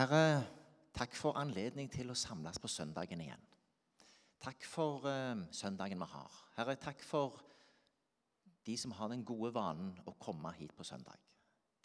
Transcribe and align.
Herre, 0.00 0.46
takk 0.96 1.12
for 1.12 1.36
anledning 1.36 1.90
til 1.92 2.08
å 2.08 2.14
samles 2.16 2.56
på 2.56 2.68
søndagen 2.72 3.20
igjen. 3.20 3.42
Takk 4.40 4.64
for 4.64 5.04
uh, 5.04 5.42
søndagen 5.52 6.00
vi 6.00 6.08
har. 6.08 6.38
Herre, 6.56 6.76
takk 6.80 7.02
for 7.04 7.36
de 8.64 8.78
som 8.80 8.94
har 8.96 9.10
den 9.12 9.26
gode 9.28 9.50
vanen 9.52 9.90
å 10.08 10.14
komme 10.16 10.54
hit 10.56 10.72
på 10.78 10.86
søndag. 10.88 11.20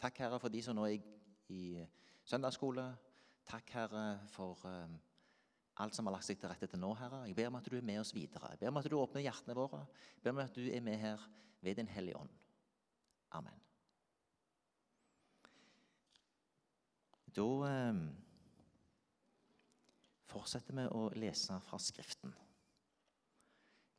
Takk, 0.00 0.22
Herre, 0.24 0.38
for 0.40 0.54
de 0.54 0.62
som 0.64 0.78
nå 0.78 0.86
er 0.88 0.96
i, 0.96 1.02
i 1.52 1.84
søndagsskole. 2.24 2.86
Takk, 3.52 3.74
Herre, 3.76 4.06
for 4.32 4.64
uh, 4.64 4.96
alt 5.84 6.00
som 6.00 6.08
har 6.08 6.16
lagt 6.16 6.30
seg 6.30 6.40
til 6.40 6.54
rette 6.54 6.72
til 6.72 6.80
nå, 6.80 6.94
Herre. 6.96 7.26
Jeg 7.28 7.36
ber 7.36 7.52
om 7.52 7.60
at 7.60 7.68
du 7.68 7.76
er 7.76 7.84
med 7.84 8.00
oss 8.00 8.16
videre. 8.16 8.54
Jeg 8.54 8.64
ber 8.64 8.72
om 8.72 8.80
at 8.80 8.88
du 8.88 8.96
åpner 8.96 9.26
hjertene 9.28 9.60
våre. 9.60 9.84
Jeg 10.16 10.24
ber 10.24 10.38
om 10.38 10.44
at 10.46 10.56
du 10.56 10.64
er 10.64 10.88
med 10.88 10.96
her 11.04 11.30
ved 11.60 11.76
Din 11.82 11.92
Hellige 11.92 12.24
Ånd. 12.24 12.32
Amen. 13.36 13.65
Da 17.36 17.44
eh, 17.68 17.96
fortsetter 20.24 20.72
vi 20.78 20.86
å 20.88 21.02
lese 21.20 21.58
fra 21.66 21.76
Skriften. 21.82 22.32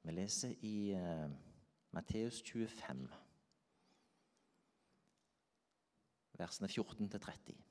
Vi 0.02 0.16
leser 0.16 0.55
i 0.66 0.96
eh, 0.98 1.27
Matteus 1.94 2.40
25, 2.41 3.04
versene 6.41 6.72
14-30. 6.72 7.62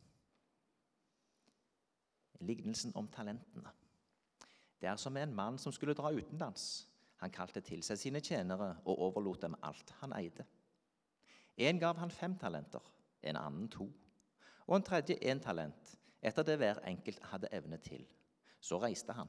Lignelsen 2.47 2.95
om 2.95 3.11
talentene. 3.11 3.75
Det 4.79 4.87
er 4.93 5.03
som 5.03 5.19
en 5.19 5.35
mann 5.35 5.59
som 5.59 5.75
skulle 5.75 5.99
dra 5.99 6.15
utenlands. 6.15 6.87
Han 7.25 7.35
kalte 7.35 7.65
til 7.65 7.83
seg 7.83 7.99
sine 7.99 8.23
tjenere 8.23 8.77
og 8.85 9.03
overlot 9.09 9.43
dem 9.43 9.59
alt 9.67 9.95
han 9.99 10.15
eide. 10.15 10.47
En 11.59 11.81
gav 11.81 11.99
han 11.99 12.13
fem 12.13 12.39
talenter, 12.39 12.93
en 13.27 13.39
annen 13.41 13.71
to, 13.73 13.89
og 14.67 14.77
en 14.77 14.87
tredje 14.87 15.19
én 15.23 15.41
talent, 15.43 15.97
etter 16.23 16.47
det 16.47 16.57
hver 16.59 16.81
enkelt 16.89 17.23
hadde 17.31 17.51
evne 17.55 17.79
til. 17.83 18.07
Så 18.61 18.81
reiste 18.83 19.15
han. 19.15 19.29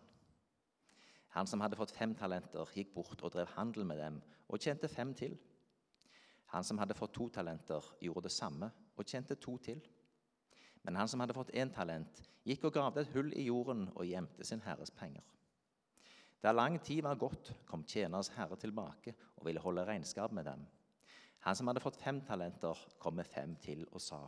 Han 1.36 1.48
som 1.48 1.62
hadde 1.62 1.78
fått 1.78 1.94
fem 1.94 2.16
talenter, 2.18 2.66
gikk 2.74 2.94
bort 2.96 3.22
og 3.22 3.34
drev 3.36 3.52
handel 3.54 3.86
med 3.86 4.00
dem 4.02 4.22
og 4.48 4.60
tjente 4.64 4.90
fem 4.90 5.14
til. 5.14 5.38
Han 6.54 6.64
som 6.64 6.80
hadde 6.82 6.96
fått 6.98 7.14
to 7.14 7.28
talenter, 7.30 7.84
gjorde 8.02 8.26
det 8.26 8.34
samme 8.34 8.72
og 8.96 9.06
tjente 9.06 9.36
to 9.36 9.58
til. 9.62 9.82
Men 10.84 10.96
han 10.96 11.08
som 11.12 11.20
hadde 11.20 11.36
fått 11.36 11.54
én 11.54 11.74
talent, 11.74 12.22
gikk 12.48 12.70
og 12.70 12.74
gravde 12.74 13.04
et 13.04 13.12
hull 13.14 13.34
i 13.36 13.46
jorden 13.50 13.90
og 13.94 14.08
gjemte 14.08 14.46
sin 14.48 14.64
herres 14.64 14.94
penger. 14.96 15.26
Da 16.42 16.54
lang 16.54 16.80
tid 16.80 17.04
var 17.04 17.20
gått, 17.20 17.52
kom 17.68 17.84
tjenerens 17.84 18.32
herre 18.38 18.56
tilbake 18.62 19.14
og 19.36 19.46
ville 19.50 19.62
holde 19.62 19.86
regnskap 19.86 20.32
med 20.32 20.46
dem. 20.48 20.66
Han 21.46 21.56
som 21.56 21.68
hadde 21.68 21.84
fått 21.84 22.00
fem 22.00 22.22
talenter, 22.26 22.78
kom 23.00 23.18
med 23.20 23.28
fem 23.28 23.56
til 23.62 23.86
og 23.92 24.02
sa:" 24.02 24.26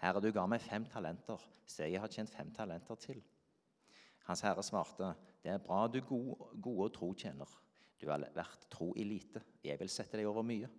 Herre, 0.00 0.22
du 0.24 0.30
ga 0.32 0.46
meg 0.48 0.62
fem 0.64 0.86
talenter, 0.88 1.42
se, 1.68 1.84
jeg 1.84 2.00
har 2.00 2.12
tjent 2.12 2.32
fem 2.32 2.50
talenter 2.56 2.96
til. 3.00 3.20
Hans 4.28 4.42
herre 4.46 4.62
svarte, 4.64 5.12
det 5.44 5.52
er 5.52 5.62
bra, 5.62 5.86
du 5.88 6.00
gode, 6.06 6.50
gode 6.62 6.86
og 6.88 6.94
tro 6.96 7.10
tjener. 7.12 7.50
Du 8.00 8.08
har 8.08 8.22
vært 8.34 8.64
tro 8.72 8.94
i 8.96 9.04
lite, 9.04 9.42
jeg 9.64 9.76
vil 9.80 9.92
sette 9.92 10.16
deg 10.16 10.28
over 10.28 10.46
mye. 10.46 10.70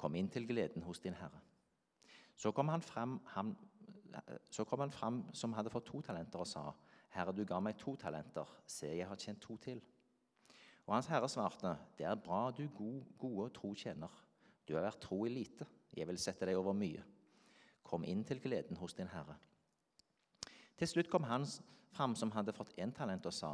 Kom 0.00 0.16
inn 0.16 0.30
til 0.32 0.48
gleden 0.48 0.84
hos 0.86 1.02
din 1.04 1.18
herre. 1.18 1.42
Så 2.40 2.54
kom 2.56 2.72
han 2.72 2.80
frem, 2.80 3.18
han, 3.34 3.52
kom 4.64 4.86
han 4.86 4.94
frem 4.94 5.20
som 5.36 5.52
hadde 5.52 5.72
fått 5.72 5.90
to 5.90 6.00
talenter, 6.06 6.40
og 6.40 6.48
sa, 6.48 6.70
Herre, 7.10 7.34
du 7.34 7.42
ga 7.44 7.58
meg 7.60 7.74
to 7.76 7.96
talenter, 7.98 8.48
se, 8.70 8.86
jeg 8.94 9.08
har 9.08 9.18
tjent 9.18 9.42
to 9.42 9.56
til. 9.60 9.80
Og 10.86 10.94
hans 10.94 11.10
herre 11.10 11.28
svarte, 11.28 11.74
det 11.98 12.06
er 12.06 12.18
bra, 12.18 12.48
du 12.54 12.64
gode, 12.74 13.04
gode 13.18 13.48
og 13.48 13.54
tro 13.54 13.74
tjener. 13.74 14.14
Du 14.66 14.76
har 14.76 14.86
vært 14.86 15.02
tro 15.02 15.24
i 15.26 15.32
lite, 15.32 15.66
jeg 15.92 16.06
vil 16.08 16.20
sette 16.22 16.46
deg 16.48 16.58
over 16.58 16.76
mye. 16.76 17.02
Kom 17.90 18.06
inn 18.06 18.22
til 18.26 18.38
gleden 18.42 18.78
hos 18.78 18.94
din 18.94 19.10
herre. 19.10 19.34
Til 20.78 20.88
slutt 20.88 21.10
kom 21.10 21.26
han 21.26 21.44
fram 21.92 22.14
som 22.16 22.30
hadde 22.32 22.54
fått 22.54 22.76
én 22.78 22.94
talent, 22.94 23.26
og 23.26 23.34
sa, 23.34 23.50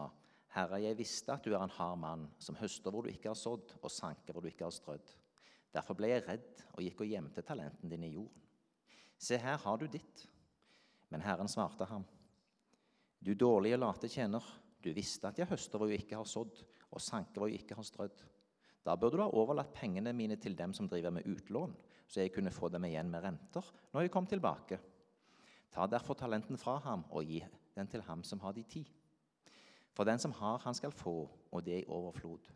Herre, 0.56 0.78
jeg 0.80 0.96
visste 0.96 1.34
at 1.34 1.44
du 1.44 1.52
er 1.52 1.60
en 1.60 1.72
hard 1.74 1.98
mann, 2.00 2.26
som 2.40 2.56
høster 2.56 2.92
hvor 2.92 3.04
du 3.04 3.10
ikke 3.10 3.32
har 3.32 3.38
sådd, 3.38 3.74
og 3.82 3.92
sanker 3.92 4.32
hvor 4.32 4.44
du 4.44 4.48
ikke 4.48 4.64
har 4.64 4.72
strødd. 4.72 5.10
Derfor 5.74 5.98
ble 5.98 6.12
jeg 6.12 6.24
redd 6.24 6.62
og 6.72 6.84
gikk 6.84 7.02
og 7.04 7.10
gjemte 7.10 7.44
talenten 7.44 7.90
din 7.92 8.06
i 8.06 8.14
jorden. 8.14 8.44
Se, 9.18 9.36
her 9.40 9.58
har 9.60 9.80
du 9.80 9.88
ditt. 9.90 10.22
Men 11.12 11.24
Herren 11.24 11.48
svarte 11.48 11.86
ham, 11.88 12.04
du 13.20 13.34
dårlige, 13.34 13.78
late 13.78 14.08
tjener, 14.10 14.44
du 14.82 14.90
visste 14.94 15.28
at 15.28 15.38
jeg 15.40 15.48
høster 15.50 15.80
hvor 15.80 15.90
jeg 15.90 16.04
ikke 16.04 16.18
har 16.18 16.28
sådd, 16.28 16.62
og 16.92 17.02
sanker 17.02 17.42
hvor 17.42 17.50
jeg 17.50 17.62
ikke 17.62 17.78
har 17.78 17.86
strødd. 17.86 18.24
Da 18.86 18.94
burde 18.94 19.18
du 19.18 19.24
ha 19.24 19.28
overlatt 19.34 19.74
pengene 19.74 20.12
mine 20.14 20.36
til 20.40 20.56
dem 20.58 20.74
som 20.76 20.88
driver 20.90 21.14
med 21.14 21.26
utlån, 21.26 21.74
så 22.06 22.22
jeg 22.22 22.32
kunne 22.34 22.54
få 22.54 22.70
dem 22.72 22.86
igjen 22.88 23.10
med 23.10 23.24
renter 23.24 23.72
når 23.92 24.06
jeg 24.06 24.12
kom 24.14 24.28
tilbake. 24.30 24.78
Ta 25.72 25.86
derfor 25.90 26.16
talenten 26.18 26.58
fra 26.60 26.78
ham 26.84 27.04
og 27.10 27.26
gi 27.26 27.42
den 27.76 27.88
til 27.90 28.04
ham 28.06 28.22
som 28.24 28.40
har 28.40 28.54
de 28.56 28.62
ti. 28.62 28.84
For 29.96 30.04
den 30.04 30.20
som 30.20 30.32
har, 30.36 30.60
han 30.64 30.76
skal 30.76 30.92
få, 30.92 31.16
og 31.52 31.64
det 31.64 31.82
i 31.82 31.88
overflod. 31.88 32.50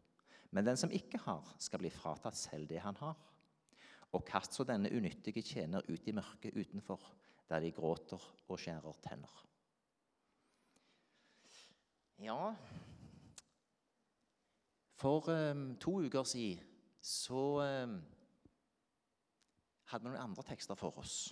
Men 0.50 0.66
den 0.66 0.76
som 0.76 0.92
ikke 0.92 1.18
har, 1.24 1.54
skal 1.58 1.80
bli 1.80 1.90
fratatt 1.92 2.36
selv 2.36 2.68
det 2.68 2.82
han 2.84 2.96
har. 3.00 3.16
Og 4.12 4.24
kast 4.26 4.56
så 4.56 4.66
denne 4.66 4.90
unyttige 4.90 5.42
tjener 5.42 5.86
ut 5.88 6.08
i 6.08 6.14
mørket 6.14 6.56
utenfor, 6.56 7.00
der 7.48 7.62
de 7.62 7.70
gråter 7.72 8.22
og 8.48 8.58
skjærer 8.58 8.98
tenner. 9.04 9.46
Ja 12.20 12.52
For 15.00 15.30
um, 15.32 15.76
to 15.80 16.02
uker 16.04 16.26
siden 16.28 16.66
så 17.00 17.44
um, 17.64 17.94
hadde 19.90 20.06
vi 20.06 20.12
noen 20.12 20.22
andre 20.30 20.44
tekster 20.46 20.78
for 20.78 20.98
oss. 21.02 21.30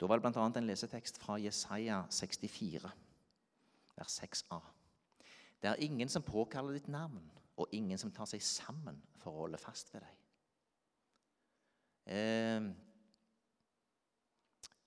Da 0.00 0.08
var 0.08 0.18
det 0.18 0.32
bl.a. 0.32 0.46
en 0.48 0.66
lesetekst 0.66 1.20
fra 1.22 1.36
Jesaja 1.38 2.02
64, 2.10 2.92
vers 3.96 4.16
6a. 4.18 4.58
Det 5.62 5.70
er 5.70 5.84
ingen 5.84 6.08
som 6.10 6.24
påkaller 6.26 6.74
ditt 6.74 6.88
navn, 6.90 7.22
og 7.56 7.68
ingen 7.76 8.00
som 8.00 8.10
tar 8.10 8.26
seg 8.26 8.42
sammen 8.42 8.98
for 9.20 9.30
å 9.30 9.44
holde 9.44 9.60
fast 9.60 9.92
ved 9.94 10.02
deg. 10.02 10.18
Eh, 12.16 12.66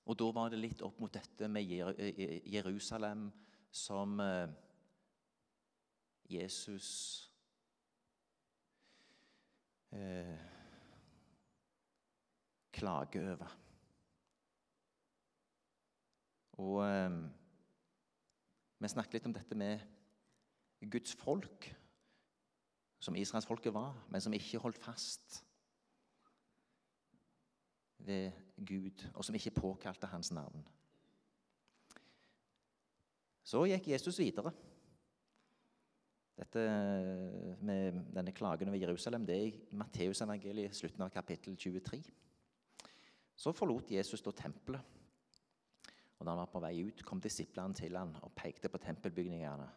og 0.05 0.17
da 0.19 0.27
var 0.35 0.51
det 0.51 0.59
litt 0.59 0.83
opp 0.85 0.99
mot 0.99 1.13
dette 1.13 1.47
med 1.49 1.63
Jerusalem 1.63 3.29
som 3.71 4.19
eh, 4.19 4.49
Jesus 6.29 6.89
eh, 9.95 10.54
klager 12.75 13.31
over. 13.36 13.56
Og 16.63 16.84
eh, 16.86 17.18
vi 18.80 18.91
snakket 18.91 19.18
litt 19.18 19.28
om 19.30 19.36
dette 19.36 19.58
med 19.58 19.81
Guds 20.91 21.16
folk, 21.18 21.68
som 23.00 23.16
israelsfolket 23.18 23.74
var, 23.74 23.97
men 24.12 24.24
som 24.24 24.34
ikke 24.36 24.62
holdt 24.62 24.80
fast 24.81 25.41
ved 28.06 28.31
Gud, 28.56 29.03
og 29.13 29.25
som 29.25 29.36
ikke 29.36 29.56
påkalte 29.56 30.09
hans 30.12 30.31
navn. 30.36 30.63
Så 33.46 33.66
gikk 33.69 33.92
Jesus 33.92 34.19
videre. 34.19 34.52
Dette 36.36 36.62
med 37.63 38.00
denne 38.13 38.34
klagen 38.36 38.69
over 38.69 38.80
Jerusalem 38.80 39.25
det 39.25 39.36
er 39.36 39.46
i 39.47 39.59
Matteusevangeliet, 39.80 40.75
slutten 40.75 41.06
av 41.06 41.13
kapittel 41.13 41.56
23. 41.56 42.02
Så 43.35 43.51
forlot 43.51 43.91
Jesus 43.91 44.23
da 44.23 44.31
tempelet. 44.31 44.81
Og 46.16 46.23
da 46.23 46.31
han 46.31 46.40
var 46.40 46.51
på 46.51 46.62
vei 46.63 46.78
ut, 46.88 47.03
kom 47.03 47.19
disiplene 47.22 47.75
til 47.75 47.97
han 47.97 48.13
og 48.23 48.31
pekte 48.38 48.72
på 48.72 48.79
tempelbygningene. 48.81 49.68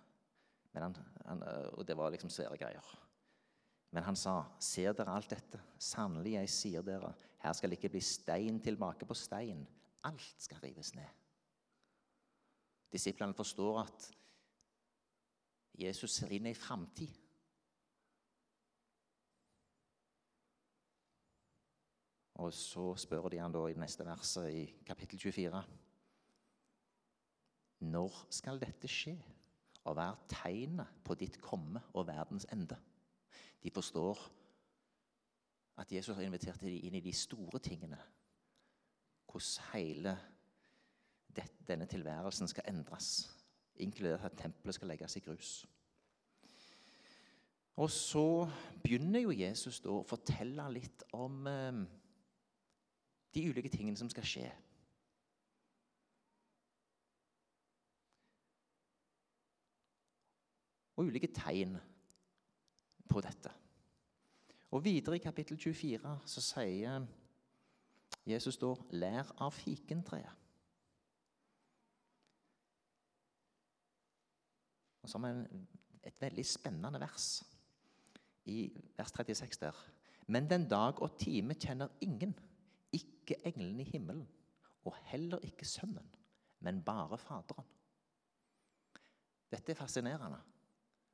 Han, 0.79 0.97
han, 1.27 1.43
og 1.75 1.83
det 1.87 1.97
var 1.99 2.13
liksom 2.15 2.31
svære 2.31 2.59
greier. 2.61 2.91
Men 3.91 4.05
han 4.05 4.17
sa, 4.17 4.45
'Ser 4.61 4.93
dere 4.93 5.15
alt 5.17 5.31
dette? 5.31 5.61
Sannelig, 5.79 6.33
jeg 6.33 6.49
sier 6.49 6.83
dere, 6.83 7.15
her 7.39 7.53
skal 7.53 7.71
det 7.71 7.79
ikke 7.79 7.97
bli 7.97 8.01
stein 8.01 8.61
tilbake 8.61 9.07
på 9.07 9.15
stein. 9.15 9.67
Alt 10.05 10.35
skal 10.39 10.61
rives 10.63 10.95
ned.' 10.95 11.17
Disiplene 12.93 13.35
forstår 13.35 13.81
at 13.81 14.11
Jesus 15.79 16.11
ser 16.11 16.33
inn 16.33 16.47
i 16.47 16.55
framtid. 16.55 17.13
Og 22.39 22.53
så 22.55 22.93
spør 22.97 23.29
de 23.33 23.41
han 23.43 23.53
da 23.55 23.65
i 23.67 23.77
neste 23.79 24.07
verset 24.07 24.53
i 24.55 24.65
kapittel 24.87 25.19
24. 25.19 25.63
Når 27.91 28.19
skal 28.31 28.61
dette 28.63 28.91
skje? 28.91 29.17
Og 29.89 29.97
er 30.03 30.19
tegnet 30.29 30.91
på 31.05 31.17
ditt 31.19 31.41
komme 31.41 31.81
og 31.97 32.07
verdens 32.07 32.47
ende? 32.53 32.77
De 33.63 33.71
forstår 33.75 34.21
at 35.79 35.93
Jesus 35.93 36.17
har 36.17 36.27
invitert 36.27 36.61
dem 36.61 36.75
inn 36.75 36.99
i 36.99 37.03
de 37.03 37.15
store 37.15 37.59
tingene. 37.63 37.99
Hvordan 39.29 39.73
hele 39.73 40.15
denne 41.69 41.87
tilværelsen 41.87 42.49
skal 42.49 42.65
endres, 42.69 43.29
inkludert 43.77 44.25
at 44.25 44.39
tempelet 44.39 44.75
skal 44.75 44.89
legges 44.89 45.17
i 45.17 45.21
grus. 45.21 45.67
Og 47.79 47.91
så 47.91 48.49
begynner 48.83 49.23
jo 49.23 49.35
Jesus 49.35 49.79
å 49.87 50.01
fortelle 50.09 50.65
litt 50.75 51.05
om 51.15 51.47
eh, 51.47 51.83
de 53.35 53.49
ulike 53.51 53.69
tingene 53.69 53.97
som 53.97 54.11
skal 54.11 54.27
skje. 54.27 54.49
Og 60.99 61.07
ulike 61.07 61.31
tegn 61.35 61.77
på 63.09 63.21
dette. 63.23 63.53
Og 64.71 64.85
videre 64.85 65.17
i 65.17 65.23
kapittel 65.23 65.57
24 65.57 66.19
så 66.27 66.41
sier 66.45 67.07
Jesus 68.27 68.57
da 68.57 68.75
'lær 68.91 69.33
av 69.41 69.53
fikentreet'. 69.53 70.35
Og 75.03 75.09
så 75.09 75.19
har 75.19 75.33
vi 75.33 75.67
et 76.05 76.21
veldig 76.21 76.47
spennende 76.47 77.01
vers 77.01 77.45
i 78.45 78.73
vers 78.97 79.13
36 79.13 79.61
der. 79.61 79.77
Men 80.27 80.51
den 80.51 80.69
dag 80.69 81.03
og 81.03 81.19
time 81.19 81.55
kjenner 81.55 81.89
ingen 82.01 82.35
ikke 83.29 83.47
englene 83.49 83.85
i 83.85 83.91
himmelen, 83.91 84.29
og 84.85 84.95
heller 85.11 85.39
ikke 85.45 85.67
Sønnen, 85.69 86.15
men 86.61 86.83
bare 86.85 87.19
Faderen. 87.19 87.67
Dette 89.51 89.73
er 89.73 89.77
fascinerende. 89.77 90.41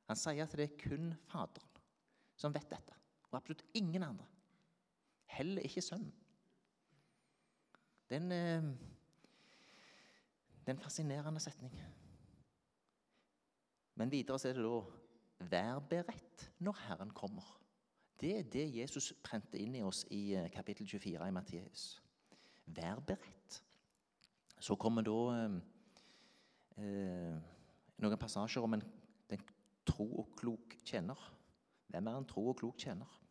Han 0.07 0.19
sier 0.19 0.43
at 0.45 0.55
det 0.55 0.69
er 0.69 0.77
kun 0.79 1.13
Faderen 1.27 1.71
som 2.35 2.53
vet 2.55 2.67
dette, 2.71 2.95
og 3.31 3.37
absolutt 3.39 3.63
ingen 3.73 4.03
andre. 4.03 4.27
Heller 5.37 5.63
ikke 5.63 5.81
Sønnen. 5.81 6.13
Det 8.09 8.17
er 8.17 8.21
en, 8.21 8.31
eh, 8.31 8.77
det 10.61 10.67
er 10.67 10.75
en 10.75 10.83
fascinerende 10.83 11.39
setning. 11.39 11.73
Men 13.95 14.11
videre 14.11 14.39
så 14.39 14.49
er 14.49 14.53
det 14.53 14.63
da 14.63 14.81
'vær 15.39 15.79
beredt 15.79 16.51
når 16.59 16.75
Herren 16.87 17.11
kommer'. 17.11 17.59
Det 18.19 18.39
er 18.39 18.43
det 18.43 18.75
Jesus 18.75 19.13
prente 19.23 19.57
inn 19.57 19.75
i 19.75 19.81
oss 19.81 20.05
i 20.11 20.33
eh, 20.33 20.51
kapittel 20.51 20.87
24 20.87 21.27
i 21.27 21.31
Matteus. 21.31 22.04
Vær 22.65 22.99
beredt. 23.05 23.61
Så 24.59 24.75
kommer 24.79 25.05
da 25.05 25.17
eh, 25.35 25.57
eh, 26.81 27.35
noen 28.01 28.19
passasjer 28.19 28.65
om 28.65 28.77
en, 28.77 28.85
den 29.29 29.43
tro 29.85 30.07
og 30.23 30.33
klok 30.39 30.77
tjener. 30.85 31.19
Hvem 31.93 32.09
er 32.09 32.17
en 32.17 32.27
tro 32.27 32.47
og 32.49 32.57
klok 32.59 32.79
tjener? 32.81 33.21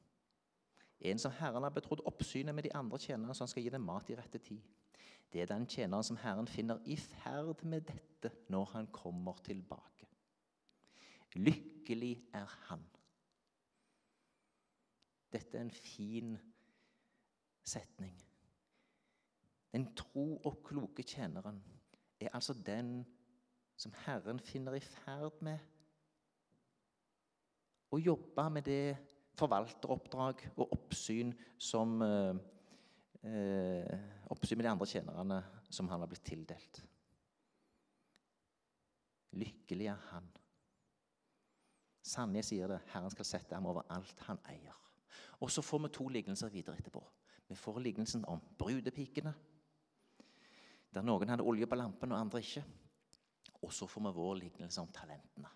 En 1.04 1.18
som 1.20 1.34
Herren 1.36 1.66
har 1.66 1.74
betrodd 1.74 2.04
oppsynet 2.08 2.54
med 2.54 2.64
de 2.64 2.72
andre 2.76 2.98
tjenerne, 2.98 3.34
så 3.34 3.44
han 3.44 3.50
skal 3.52 3.66
gi 3.66 3.72
dem 3.74 3.84
mat 3.84 4.08
i 4.10 4.16
rette 4.16 4.38
tid. 4.38 4.62
Det 5.32 5.42
er 5.42 5.50
den 5.50 5.66
tjeneren 5.66 6.06
som 6.06 6.16
Herren 6.22 6.48
finner 6.48 6.78
i 6.86 6.96
ferd 6.96 7.64
med 7.66 7.88
dette 7.88 8.30
når 8.54 8.70
han 8.76 8.86
kommer 8.94 9.40
tilbake. 9.44 10.06
Lykkelig 11.34 12.14
er 12.32 12.52
han. 12.68 12.84
Dette 15.34 15.58
er 15.58 15.66
en 15.66 15.74
fin 15.74 16.36
setning. 17.66 18.14
Den 19.74 19.88
tro 19.98 20.36
og 20.46 20.60
kloke 20.66 21.02
tjeneren 21.02 21.58
er 22.22 22.30
altså 22.32 22.54
den 22.54 23.00
som 23.76 23.94
Herren 24.04 24.38
finner 24.38 24.76
i 24.78 24.82
ferd 24.84 25.40
med 25.42 25.58
å 27.90 27.98
jobbe 27.98 28.44
med 28.54 28.66
det 28.68 28.94
forvalteroppdrag 29.38 30.44
og 30.54 30.76
oppsyn 30.76 31.32
som 31.58 31.96
eh, 32.06 32.38
eh, 33.26 34.10
Oppsyn 34.30 34.58
med 34.58 34.66
de 34.66 34.70
andre 34.70 34.88
tjenerne 34.88 35.40
som 35.68 35.88
han 35.90 36.00
har 36.00 36.10
blitt 36.10 36.24
tildelt. 36.26 36.80
Lykkelig 39.34 39.90
er 39.90 40.06
han. 40.12 40.30
Sanje 42.04 42.42
sier 42.46 42.70
det. 42.70 42.80
Herren 42.92 43.12
skal 43.12 43.26
sette 43.28 43.58
ham 43.58 43.66
over 43.68 43.86
alt 43.92 44.22
han 44.28 44.40
eier. 44.50 44.78
Og 45.42 45.50
så 45.50 45.62
får 45.62 45.84
vi 45.84 45.92
to 45.98 46.08
lignelser 46.08 46.52
videre 46.54 46.78
etterpå. 46.78 47.02
Vi 47.50 47.58
får 47.58 47.82
lignelsen 47.84 48.24
om 48.30 48.40
brudepikene, 48.58 49.34
der 50.94 51.02
noen 51.02 51.30
hadde 51.32 51.46
olje 51.46 51.66
på 51.66 51.78
lampen 51.78 52.12
og 52.14 52.20
andre 52.20 52.40
ikke. 52.44 52.62
Og 53.64 53.72
så 53.72 53.88
får 53.88 54.06
vi 54.06 54.14
vår 54.16 54.34
lignelse 54.42 54.82
om 54.82 54.92
talentene. 54.94 55.50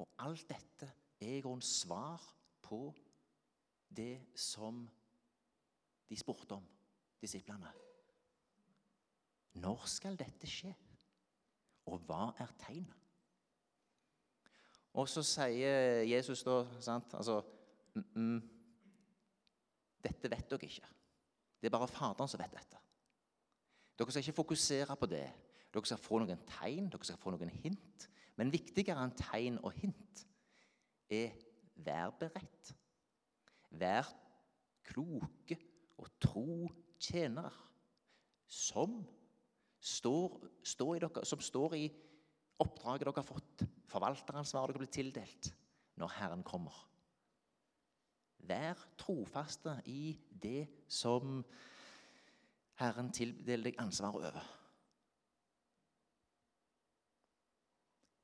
Og 0.00 0.08
alt 0.24 0.46
dette 0.48 0.88
er 1.20 1.36
i 1.36 1.42
grunnen 1.44 1.64
svar 1.64 2.22
på 2.62 2.86
det 3.92 4.32
som 4.38 4.82
de 6.08 6.18
spurte 6.18 6.56
om, 6.56 6.64
disiplene. 7.20 7.70
Når 9.60 9.84
skal 9.90 10.16
dette 10.18 10.48
skje? 10.48 10.72
Og 11.92 12.00
hva 12.06 12.30
er 12.40 12.52
tegnet? 12.60 12.98
Og 14.92 15.08
så 15.08 15.22
sier 15.24 16.02
Jesus 16.04 16.42
da 16.44 16.58
sant, 16.84 17.14
altså, 17.16 17.40
mm, 17.94 18.08
mm, 18.14 18.40
Dette 20.02 20.26
vet 20.26 20.48
dere 20.50 20.66
ikke. 20.66 20.88
Det 21.62 21.68
er 21.68 21.74
bare 21.76 21.86
Faderen 21.86 22.28
som 22.28 22.40
vet 22.42 22.54
dette. 22.56 22.80
Dere 24.02 24.10
skal 24.10 24.24
ikke 24.24 24.40
fokusere 24.40 24.96
på 24.98 25.06
det. 25.06 25.28
Dere 25.70 25.86
skal 25.86 26.00
få 26.02 26.18
noen 26.18 26.40
tegn, 26.48 26.88
dere 26.90 27.06
skal 27.06 27.20
få 27.22 27.30
noen 27.30 27.52
hint. 27.62 28.08
Men 28.34 28.50
viktigere 28.50 28.98
enn 28.98 29.14
tegn 29.14 29.60
og 29.62 29.76
hint 29.78 30.24
er 31.12 31.36
vær 31.86 32.10
beredt. 32.18 32.72
Vær 33.70 34.08
kloke 34.82 35.58
og 36.02 36.08
tro 36.20 36.66
tjenere 36.98 37.52
som 38.50 38.98
står, 39.78 40.40
står 40.66 41.04
dere, 41.04 41.24
som 41.28 41.40
står 41.40 41.76
i 41.78 41.84
oppdraget 42.62 43.06
dere 43.06 43.20
har 43.20 43.26
fått, 43.26 43.64
forvalteransvaret 43.90 44.74
dere 44.74 44.82
blir 44.82 44.92
tildelt, 44.98 45.52
når 46.02 46.16
Herren 46.18 46.42
kommer. 46.46 46.74
Vær 48.42 48.82
trofaste 48.98 49.76
i 49.86 50.16
det 50.42 50.66
som 50.90 51.38
Herren 52.82 53.12
tildeler 53.14 53.70
deg 53.70 53.78
ansvar 53.78 54.16
over. 54.18 54.38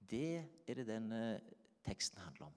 Det 0.08 0.38
er 0.66 0.80
det 0.80 0.86
denne 0.88 1.22
teksten 1.86 2.20
handler 2.24 2.48
om. 2.48 2.56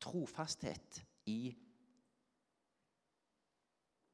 Trofasthet 0.00 1.02
i 1.28 1.52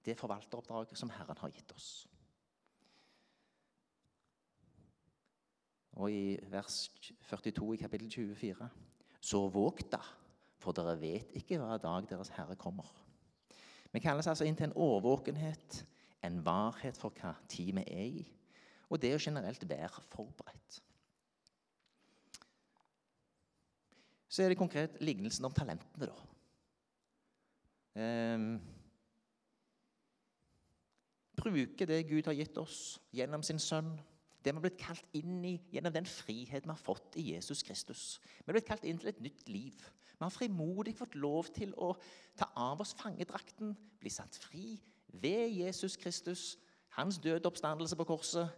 det 0.06 0.14
forvalteroppdraget 0.18 0.98
som 0.98 1.10
Herren 1.10 1.38
har 1.38 1.54
gitt 1.54 1.72
oss. 1.74 1.90
Og 5.96 6.12
i 6.12 6.36
vers 6.52 6.86
42 7.30 7.72
i 7.74 7.80
kapittel 7.80 8.10
24.: 8.10 8.68
Så 9.20 9.48
våg 9.48 9.80
da, 9.90 10.02
for 10.60 10.76
dere 10.76 10.98
vet 11.00 11.32
ikke 11.38 11.58
hva 11.58 11.78
dag 11.80 12.08
deres 12.10 12.32
Herre 12.36 12.56
kommer. 12.56 12.90
Vi 13.92 14.02
kalles 14.04 14.26
altså 14.26 14.44
inn 14.44 14.56
til 14.56 14.68
en 14.68 14.76
årvåkenhet, 14.76 15.86
en 16.26 16.42
varhet 16.44 16.98
for 16.98 17.14
hva 17.20 17.34
tid 17.50 17.74
vi 17.78 17.84
er 17.86 18.08
i, 18.20 18.24
og 18.90 19.00
det 19.02 19.14
å 19.16 19.22
generelt 19.22 19.64
være 19.68 20.02
forberedt. 20.12 20.80
Så 24.28 24.42
er 24.42 24.52
det 24.52 24.58
konkret 24.60 24.98
lignelsen 25.00 25.46
om 25.48 25.54
talentene, 25.54 26.10
da. 26.10 26.16
Um, 27.96 28.58
bruke 31.36 31.86
det 31.88 32.02
Gud 32.10 32.26
har 32.28 32.36
gitt 32.36 32.58
oss 32.60 32.98
gjennom 33.16 33.44
sin 33.46 33.60
sønn 33.62 33.94
det 34.46 34.52
vi 34.52 34.60
har 34.60 34.62
blitt 34.62 34.78
kalt 34.78 35.16
inn 35.18 35.40
i 35.42 35.56
gjennom 35.72 35.94
den 35.94 36.06
frihet 36.06 36.66
vi 36.66 36.70
har 36.70 36.78
fått 36.78 37.16
i 37.18 37.32
Jesus 37.32 37.64
Kristus. 37.66 38.02
Vi 38.38 38.46
har 38.46 38.54
blitt 38.54 38.68
kalt 38.68 38.84
inn 38.86 39.00
til 39.02 39.10
et 39.10 39.22
nytt 39.24 39.48
liv. 39.50 39.80
Vi 40.12 40.22
har 40.22 40.30
frimodig 40.30 40.94
fått 40.94 41.16
lov 41.18 41.48
til 41.56 41.72
å 41.82 41.88
ta 42.38 42.46
av 42.54 42.84
oss 42.84 42.94
fangedrakten, 42.94 43.72
bli 43.98 44.12
satt 44.12 44.38
fri 44.38 44.76
ved 45.22 45.50
Jesus 45.58 45.96
Kristus, 45.96 46.58
hans 46.96 47.18
døde 47.18 47.46
oppstandelse 47.46 47.96
på 47.96 48.04
korset 48.08 48.50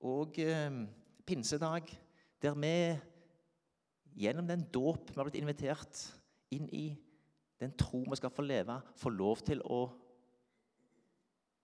og 0.00 0.38
eh, 0.38 0.84
pinsedag, 1.26 1.90
der 2.42 2.54
vi 2.54 2.98
gjennom 4.18 4.48
den 4.48 4.64
dåp 4.74 5.10
vi 5.10 5.18
har 5.18 5.28
blitt 5.28 5.40
invitert 5.40 6.02
inn 6.54 6.68
i, 6.72 6.86
den 7.58 7.74
tro 7.78 8.04
vi 8.06 8.16
skal 8.18 8.30
få 8.30 8.44
leve, 8.46 8.78
får 8.96 9.14
lov 9.14 9.42
til 9.46 9.62
å 9.66 9.82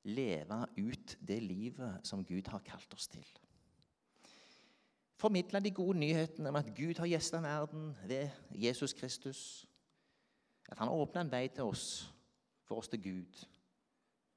leve 0.05 0.59
ut 0.77 1.17
det 1.21 1.41
livet 1.43 2.07
som 2.07 2.25
Gud 2.27 2.51
har 2.51 2.65
kalt 2.67 2.95
oss 2.95 3.09
til. 3.09 3.27
Formidle 5.17 5.63
de 5.63 5.71
gode 5.71 5.99
nyhetene 5.99 6.51
om 6.51 6.59
at 6.59 6.73
Gud 6.77 6.99
har 6.99 7.09
gjestet 7.09 7.43
verden 7.43 7.95
ved 8.05 8.29
Jesus 8.51 8.93
Kristus. 8.93 9.41
At 10.69 10.79
han 10.79 10.91
åpna 10.93 11.23
en 11.23 11.31
vei 11.33 11.47
til 11.49 11.71
oss, 11.71 12.11
for 12.67 12.83
oss 12.83 12.91
til 12.93 13.03
Gud. 13.03 13.45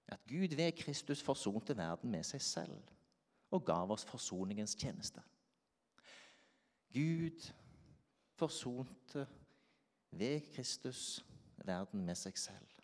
At 0.07 0.23
Gud 0.27 0.55
ved 0.55 0.71
Kristus 0.71 1.21
forsonte 1.23 1.77
verden 1.77 2.11
med 2.11 2.23
seg 2.23 2.41
selv 2.41 2.93
og 3.51 3.65
gav 3.65 3.91
oss 3.91 4.05
forsoningens 4.07 4.75
tjeneste. 4.75 5.21
Gud 6.93 7.49
forsonte 8.39 9.27
ved 10.11 10.41
Kristus 10.53 11.25
verden 11.65 12.05
med 12.05 12.15
seg 12.15 12.37
selv 12.39 12.77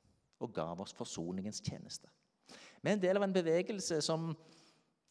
og 0.44 0.52
gav 0.56 0.82
oss 0.84 0.96
forsoningens 0.96 1.62
tjeneste. 1.64 2.10
Vi 2.82 2.90
er 2.90 2.98
en 2.98 3.04
del 3.04 3.20
av 3.20 3.24
en 3.24 3.36
bevegelse 3.36 4.02
som 4.04 4.34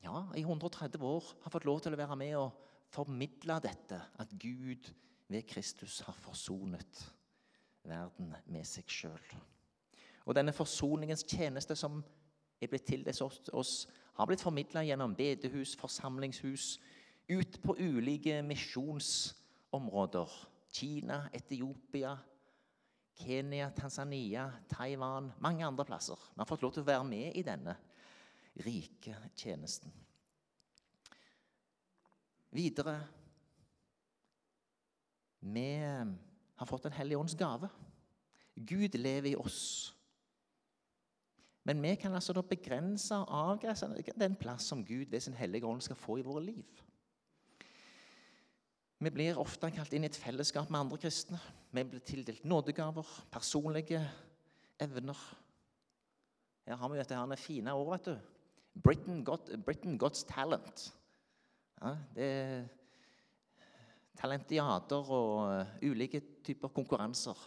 ja, 0.03 0.27
i 0.37 0.43
130 0.43 1.01
år 1.07 1.31
har 1.45 1.55
fått 1.55 1.65
lov 1.69 1.81
til 1.81 1.95
å 1.95 2.01
være 2.01 2.19
med 2.21 2.35
og 2.37 2.59
formidle 2.93 3.57
dette. 3.65 4.01
At 4.21 4.35
Gud 4.37 4.91
ved 5.33 5.47
Kristus 5.49 6.01
har 6.05 6.17
forsonet 6.21 7.05
verden 7.89 8.35
med 8.53 8.69
seg 8.69 8.91
sjøl. 8.91 9.33
Og 10.25 10.35
denne 10.35 10.53
forsoningens 10.55 11.25
tjeneste 11.29 11.77
som 11.79 12.03
er 12.63 12.71
blitt 12.71 12.87
tildelt 12.87 13.51
oss, 13.53 13.89
har 14.15 14.29
blitt 14.29 14.45
formidla 14.45 14.85
gjennom 14.87 15.15
bedehus, 15.17 15.77
forsamlingshus, 15.81 16.77
ut 17.33 17.59
på 17.63 17.77
ulike 17.81 18.43
misjonsområder. 18.45 20.35
Kina, 20.73 21.29
Etiopia, 21.35 22.17
Kenya, 23.15 23.71
Tanzania, 23.77 24.47
Taiwan, 24.69 25.33
mange 25.41 25.67
andre 25.67 25.85
plasser. 25.85 26.17
Vi 26.35 26.41
har 26.41 26.49
fått 26.49 26.63
lov 26.63 26.73
til 26.73 26.85
å 26.85 26.89
være 26.89 27.05
med 27.09 27.37
i 27.37 27.45
denne 27.47 27.77
rike 28.65 29.17
tjenesten. 29.37 29.93
Videre 32.53 33.01
Vi 35.43 35.67
har 36.57 36.67
fått 36.67 36.83
Den 36.83 36.93
hellige 36.93 37.19
ånds 37.19 37.35
gave. 37.35 37.69
Gud 38.55 38.95
lever 38.95 39.33
i 39.33 39.37
oss. 39.37 39.95
Men 41.65 41.83
vi 41.83 41.95
kan 41.95 42.15
altså 42.15 42.35
da 42.35 42.43
begrense 42.43 43.15
og 43.15 43.31
avgrense 43.53 43.87
den 44.19 44.35
plass 44.39 44.67
som 44.71 44.83
Gud 44.85 45.07
ved 45.11 45.21
sin 45.21 45.37
hellige 45.39 45.67
ånd 45.67 45.83
skal 45.85 45.97
få 45.99 46.19
i 46.19 46.25
våre 46.27 46.43
liv. 46.45 46.83
Vi 49.03 49.11
blir 49.11 49.39
ofte 49.39 49.71
kalt 49.75 49.95
inn 49.95 50.07
i 50.07 50.11
et 50.11 50.19
fellesskap 50.19 50.71
med 50.71 50.81
andre 50.81 50.99
kristne. 51.03 51.39
Vi 51.75 51.83
blir 51.87 52.03
tildelt 52.07 52.45
nådegaver, 52.47 53.07
personlige 53.35 54.03
evner. 54.83 55.19
Her 56.67 56.79
har 56.79 56.91
vi 56.91 57.01
dette 57.01 57.19
her 57.19 57.37
fine 57.37 57.75
ord, 57.75 57.91
vet 57.91 58.13
du. 58.13 58.19
Britain, 58.83 59.25
got, 59.25 59.51
Britain 59.67 59.99
God's 59.99 60.23
talent. 60.29 60.93
Ja, 61.83 61.97
det 62.15 62.29
er 62.31 62.63
talentiater 64.17 65.11
og 65.11 65.51
uh, 65.51 65.67
ulike 65.83 66.23
typer 66.45 66.69
konkurranser. 66.69 67.39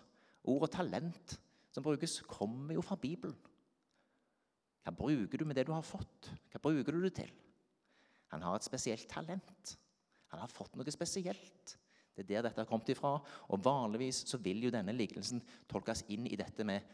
Ordet 0.43 0.71
talent 0.75 1.39
som 1.71 1.83
brukes, 1.83 2.21
kommer 2.21 2.73
jo 2.73 2.81
fra 2.81 2.95
Bibelen. 2.95 3.35
Hva 4.85 4.93
bruker 4.93 5.41
du 5.41 5.47
med 5.49 5.57
det 5.57 5.65
du 5.65 5.73
har 5.73 5.85
fått? 5.85 6.29
Hva 6.53 6.61
bruker 6.61 6.93
du 6.93 7.01
det 7.01 7.15
til? 7.17 7.31
Han 8.33 8.43
har 8.45 8.57
et 8.57 8.67
spesielt 8.67 9.07
talent. 9.09 9.73
Han 10.29 10.43
har 10.43 10.51
fått 10.51 10.75
noe 10.77 10.93
spesielt. 10.93 11.77
Det 12.15 12.23
er 12.23 12.29
der 12.29 12.45
dette 12.47 12.61
har 12.61 12.69
kommet 12.69 12.91
ifra. 12.93 13.15
Og 13.49 13.63
Vanligvis 13.65 14.23
så 14.29 14.37
vil 14.41 14.61
jo 14.63 14.73
denne 14.73 14.93
lignelsen 14.93 15.41
tolkes 15.71 16.05
inn 16.13 16.29
i 16.29 16.37
dette 16.39 16.63
med 16.67 16.85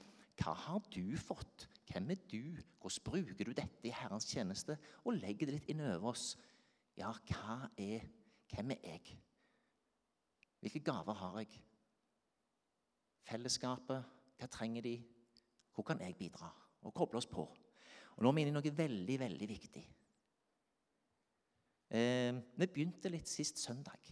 hva 0.42 0.54
har 0.58 0.80
du 0.94 1.18
fått? 1.20 1.68
Hvem 1.92 2.14
er 2.14 2.22
du? 2.32 2.56
Hvordan 2.80 3.04
bruker 3.06 3.46
du 3.46 3.52
dette 3.54 3.88
i 3.88 3.94
Herrens 3.94 4.30
tjeneste? 4.32 4.78
Og 5.04 5.20
legger 5.20 5.50
det 5.50 5.58
litt 5.58 5.70
inn 5.74 5.84
over 5.84 6.14
oss. 6.14 6.32
Ja, 6.98 7.12
hva 7.12 7.68
er 7.78 8.08
Hvem 8.52 8.74
er 8.74 8.82
jeg? 8.84 9.14
Hvilke 10.60 10.82
gaver 10.84 11.16
har 11.16 11.38
jeg? 11.40 11.62
Fellesskapet, 13.24 14.10
hva 14.36 14.50
trenger 14.52 14.84
de? 14.84 14.98
Hvor 15.72 15.86
kan 15.88 16.02
jeg 16.04 16.18
bidra? 16.20 16.50
Og 16.84 16.92
koble 16.94 17.22
oss 17.22 17.30
på. 17.32 17.46
Og 18.22 18.28
Nå 18.28 18.30
er 18.30 18.36
vi 18.38 18.42
inne 18.46 18.52
i 18.52 18.54
noe 18.54 18.72
veldig, 18.78 19.14
veldig 19.18 19.46
viktig. 19.50 19.82
Eh, 21.98 22.36
vi 22.38 22.68
begynte 22.70 23.10
litt 23.10 23.26
sist 23.26 23.58
søndag 23.58 24.12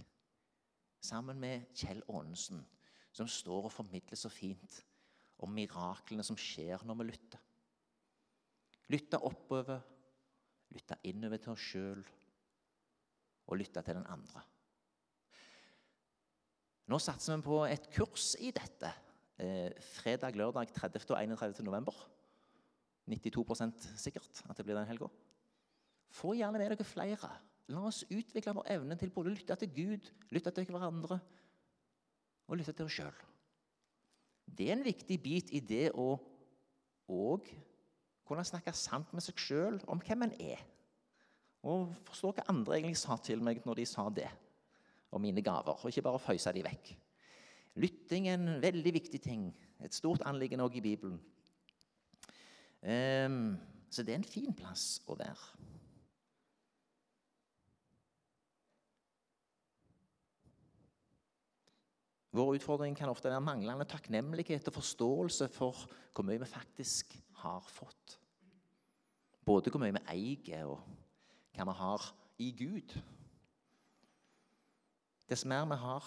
sammen 0.98 1.38
med 1.38 1.68
Kjell 1.78 2.02
Aanensen, 2.10 2.64
som 3.14 3.30
står 3.30 3.70
og 3.70 3.76
formidler 3.76 4.18
så 4.18 4.34
fint 4.34 4.80
om 5.46 5.54
miraklene 5.54 6.26
som 6.26 6.42
skjer 6.42 6.82
når 6.90 6.98
vi 6.98 7.10
lytter. 7.12 7.46
Lytte 8.90 9.22
oppover, 9.30 9.86
lytte 10.74 10.98
innover 11.06 11.46
til 11.46 11.54
oss 11.54 11.70
sjøl 11.70 12.02
og 13.46 13.62
lytte 13.62 13.86
til 13.86 14.02
den 14.02 14.10
andre. 14.10 14.42
Nå 16.90 16.98
satser 16.98 17.38
vi 17.38 17.46
på 17.46 17.62
et 17.70 17.92
kurs 17.94 18.34
i 18.42 18.50
dette. 18.58 18.90
Eh, 19.38 19.70
fredag, 20.02 20.34
lørdag 20.34 20.74
30. 20.74 21.14
og 21.14 21.20
31. 21.22 21.62
november. 21.70 22.08
92% 23.10 23.88
sikkert 23.98 24.44
at 24.46 24.58
det 24.58 24.66
blir 24.66 24.78
den 24.78 24.90
helga. 24.90 25.10
Få 26.14 26.34
gjerne 26.38 26.58
med 26.58 26.72
dere 26.72 26.88
flere. 26.88 27.30
La 27.70 27.84
oss 27.86 28.04
utvikle 28.10 28.54
vår 28.58 28.70
evne 28.76 28.98
til 28.98 29.12
både 29.14 29.30
å 29.30 29.36
lytte 29.36 29.58
til 29.62 29.74
Gud, 29.76 30.10
lytte 30.34 30.54
til 30.54 30.70
hverandre 30.70 31.20
og 32.50 32.58
lytte 32.58 32.74
til 32.74 32.88
oss 32.88 32.98
sjøl. 32.98 33.18
Det 34.50 34.70
er 34.70 34.78
en 34.78 34.86
viktig 34.86 35.20
bit 35.22 35.52
i 35.54 35.62
det 35.62 35.92
å 35.94 36.16
òg 37.10 37.50
kunne 38.26 38.46
snakke 38.46 38.74
sant 38.78 39.12
med 39.14 39.26
seg 39.26 39.42
sjøl 39.42 39.80
om 39.90 40.02
hvem 40.02 40.26
en 40.26 40.36
er. 40.42 40.62
Og 41.66 41.92
forstå 42.08 42.34
hva 42.38 42.48
andre 42.52 42.78
egentlig 42.78 43.02
sa 43.02 43.18
til 43.22 43.42
meg 43.44 43.62
når 43.66 43.82
de 43.82 43.86
sa 43.90 44.08
det 44.14 44.30
om 45.14 45.22
mine 45.22 45.42
gaver, 45.42 45.78
og 45.78 45.90
ikke 45.90 46.06
bare 46.06 46.22
føyse 46.22 46.54
de 46.54 46.64
vekk. 46.66 46.92
Lytting 47.82 48.28
er 48.30 48.38
en 48.38 48.62
veldig 48.62 48.94
viktig 48.94 49.22
ting. 49.22 49.50
Et 49.82 49.94
stort 49.94 50.24
anliggende 50.28 50.66
òg 50.66 50.78
i 50.78 50.84
Bibelen. 50.86 51.18
Um, 52.80 53.58
så 53.92 54.04
det 54.04 54.14
er 54.14 54.22
en 54.22 54.28
fin 54.28 54.54
plass 54.56 55.02
å 55.10 55.18
være. 55.20 55.60
Vår 62.32 62.54
utfordring 62.60 62.94
kan 62.96 63.10
ofte 63.10 63.32
være 63.32 63.42
manglende 63.42 63.88
takknemlighet 63.90 64.68
og 64.70 64.78
forståelse 64.78 65.50
for 65.52 65.88
hvor 66.14 66.28
mye 66.28 66.40
vi 66.40 66.48
faktisk 66.48 67.16
har 67.42 67.66
fått. 67.66 68.20
Både 69.46 69.72
hvor 69.74 69.82
mye 69.82 69.96
vi 69.98 70.04
eier, 70.14 70.70
og 70.70 70.84
hva 71.58 71.66
vi 71.66 71.76
har 71.80 72.06
i 72.40 72.52
Gud. 72.54 72.94
Dess 75.30 75.46
mer 75.46 75.66
vi 75.70 75.78
har, 75.82 76.06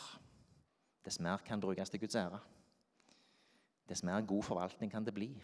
dess 1.05 1.19
mer 1.21 1.43
kan 1.47 1.61
brukes 1.61 1.91
til 1.91 2.00
Guds 2.00 2.17
ære. 2.17 2.38
Dess 3.91 4.05
mer 4.07 4.23
god 4.23 4.47
forvaltning 4.47 4.91
kan 4.93 5.05
det 5.05 5.14
bli. 5.14 5.35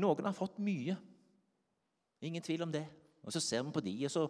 Noen 0.00 0.28
har 0.28 0.36
fått 0.36 0.58
mye. 0.62 0.96
Ingen 2.24 2.44
tvil 2.44 2.64
om 2.66 2.72
det. 2.72 2.86
Og 3.24 3.32
Så 3.32 3.40
ser 3.40 3.62
vi 3.62 3.72
på 3.72 3.84
de, 3.84 3.94
og 4.06 4.10
så 4.10 4.26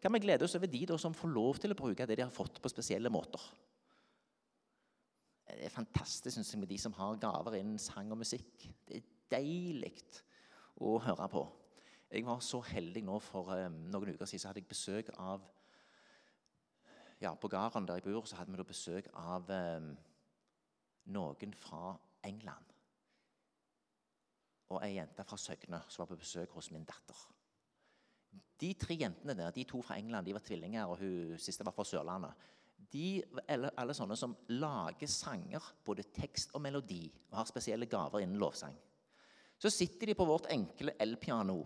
kan 0.00 0.12
vi 0.12 0.20
glede 0.20 0.44
oss 0.44 0.54
over 0.56 0.68
de 0.68 0.82
da, 0.86 0.98
som 1.00 1.14
får 1.16 1.30
lov 1.32 1.58
til 1.60 1.72
å 1.72 1.78
bruke 1.78 2.06
det 2.06 2.18
de 2.18 2.26
har 2.26 2.32
fått, 2.32 2.60
på 2.60 2.68
spesielle 2.68 3.08
måter. 3.12 3.40
Det 5.48 5.64
er 5.64 5.72
fantastisk 5.72 6.34
synes 6.34 6.50
jeg, 6.52 6.60
med 6.60 6.68
de 6.68 6.78
som 6.80 6.92
har 6.92 7.16
gaver 7.20 7.56
innen 7.56 7.80
sang 7.80 8.10
og 8.12 8.20
musikk. 8.20 8.66
Det 8.84 8.98
er 8.98 9.06
deilig 9.32 9.94
å 10.84 10.98
høre 11.00 11.28
på. 11.32 11.44
Jeg 12.10 12.26
var 12.26 12.42
så 12.44 12.60
heldig 12.62 13.02
nå 13.06 13.16
For 13.24 13.48
um, 13.64 13.78
noen 13.90 14.12
uker 14.14 14.28
siden 14.28 14.42
så 14.42 14.50
hadde 14.50 14.60
jeg 14.60 14.70
besøk 14.70 15.08
av 15.18 15.42
ja, 17.22 17.32
På 17.34 17.48
gården 17.48 17.88
der 17.88 17.98
jeg 17.98 18.06
bor, 18.06 18.26
så 18.28 18.36
hadde 18.36 18.52
vi 18.52 18.60
da 18.60 18.66
besøk 18.68 19.08
av 19.16 19.48
um, 19.48 19.88
noen 21.16 21.56
fra 21.56 21.96
England. 22.26 22.73
Og 24.72 24.80
ei 24.84 24.94
jente 24.96 25.24
fra 25.28 25.36
Søgne 25.36 25.82
som 25.88 26.02
var 26.02 26.12
på 26.12 26.20
besøk 26.22 26.54
hos 26.56 26.70
min 26.72 26.86
datter. 26.88 27.18
De 28.60 28.72
tre 28.78 28.96
jentene 28.96 29.34
der, 29.36 29.52
de 29.52 29.64
to 29.68 29.82
fra 29.82 29.98
England 29.98 30.26
de 30.26 30.34
var 30.34 30.44
tvillinger, 30.46 30.86
og 30.88 30.98
hun 31.02 31.38
siste 31.42 31.66
var 31.66 31.74
fra 31.76 31.84
Sørlandet 31.84 32.50
de 32.94 33.22
alle, 33.50 33.70
alle 33.78 33.94
sånne 33.96 34.16
som 34.18 34.34
lager 34.54 35.10
sanger, 35.10 35.62
både 35.86 36.06
tekst 36.14 36.54
og 36.54 36.62
melodi, 36.64 37.08
og 37.30 37.40
har 37.40 37.48
spesielle 37.48 37.88
gaver 37.90 38.22
innen 38.22 38.40
lovsang. 38.40 38.76
Så 39.58 39.70
sitter 39.72 40.10
de 40.10 40.16
på 40.18 40.26
vårt 40.28 40.50
enkle 40.52 40.94
elpiano, 41.02 41.58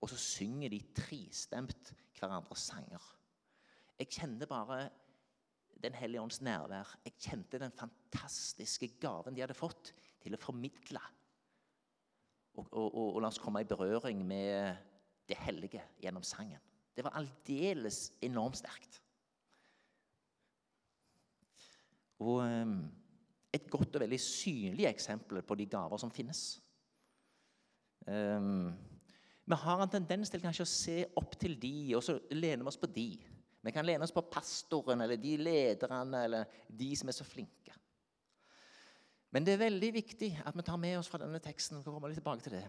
og 0.00 0.08
så 0.08 0.16
synger 0.20 0.72
de 0.72 0.80
tristemt 0.96 1.92
hverandres 2.16 2.64
sanger. 2.72 3.12
Jeg 4.00 4.12
kjenner 4.20 4.50
bare 4.50 4.88
Den 5.80 5.94
hellige 5.96 6.20
ånds 6.20 6.42
nærvær. 6.44 6.90
Jeg 7.06 7.14
kjente 7.16 7.56
den 7.56 7.72
fantastiske 7.72 8.98
gaven 9.00 9.32
de 9.32 9.40
hadde 9.40 9.56
fått 9.56 9.94
til 10.20 10.34
å 10.36 10.40
formidle. 10.40 11.00
Og, 12.70 12.94
og, 12.94 13.14
og, 13.14 13.20
la 13.22 13.30
oss 13.30 13.40
komme 13.40 13.62
i 13.62 13.68
berøring 13.68 14.22
med 14.26 14.76
det 15.28 15.38
hellige 15.44 15.82
gjennom 16.02 16.24
sangen. 16.26 16.60
Det 16.96 17.04
var 17.06 17.16
aldeles 17.16 18.10
enormt 18.22 18.58
sterkt. 18.60 19.00
Og 22.20 22.42
ehm, 22.44 22.80
et 23.54 23.70
godt 23.70 23.96
og 23.96 24.04
veldig 24.04 24.20
synlig 24.20 24.86
eksempel 24.90 25.42
på 25.42 25.56
de 25.58 25.66
gaver 25.70 26.00
som 26.02 26.12
finnes. 26.12 26.60
Um, 28.06 28.70
vi 29.50 29.58
har 29.58 29.82
en 29.82 29.92
tendens 29.92 30.30
til 30.30 30.42
kanskje 30.42 30.66
å 30.66 30.70
se 30.70 30.98
opp 31.18 31.34
til 31.40 31.56
de, 31.60 31.74
og 31.96 32.04
så 32.04 32.18
lener 32.30 32.62
vi 32.62 32.70
oss 32.70 32.80
på 32.80 32.90
de. 32.90 33.08
Vi 33.60 33.72
kan 33.74 33.84
lene 33.84 34.06
oss 34.06 34.14
på 34.14 34.24
pastoren 34.32 35.02
eller 35.04 35.20
de 35.20 35.34
lederne 35.40 36.24
eller 36.24 36.60
de 36.68 36.90
som 36.96 37.10
er 37.10 37.16
så 37.16 37.26
flinke. 37.28 37.59
Men 39.30 39.46
det 39.46 39.54
er 39.54 39.64
veldig 39.64 39.90
viktig 39.94 40.30
at 40.46 40.56
vi 40.56 40.64
tar 40.66 40.78
med 40.82 40.96
oss 40.98 41.10
fra 41.10 41.20
denne 41.22 41.38
teksten 41.42 41.78
vi 41.78 41.86
kommer 41.86 42.10
litt 42.10 42.18
tilbake 42.18 42.44
til 42.46 42.56
det, 42.56 42.64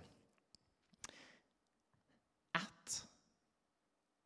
at 2.60 2.98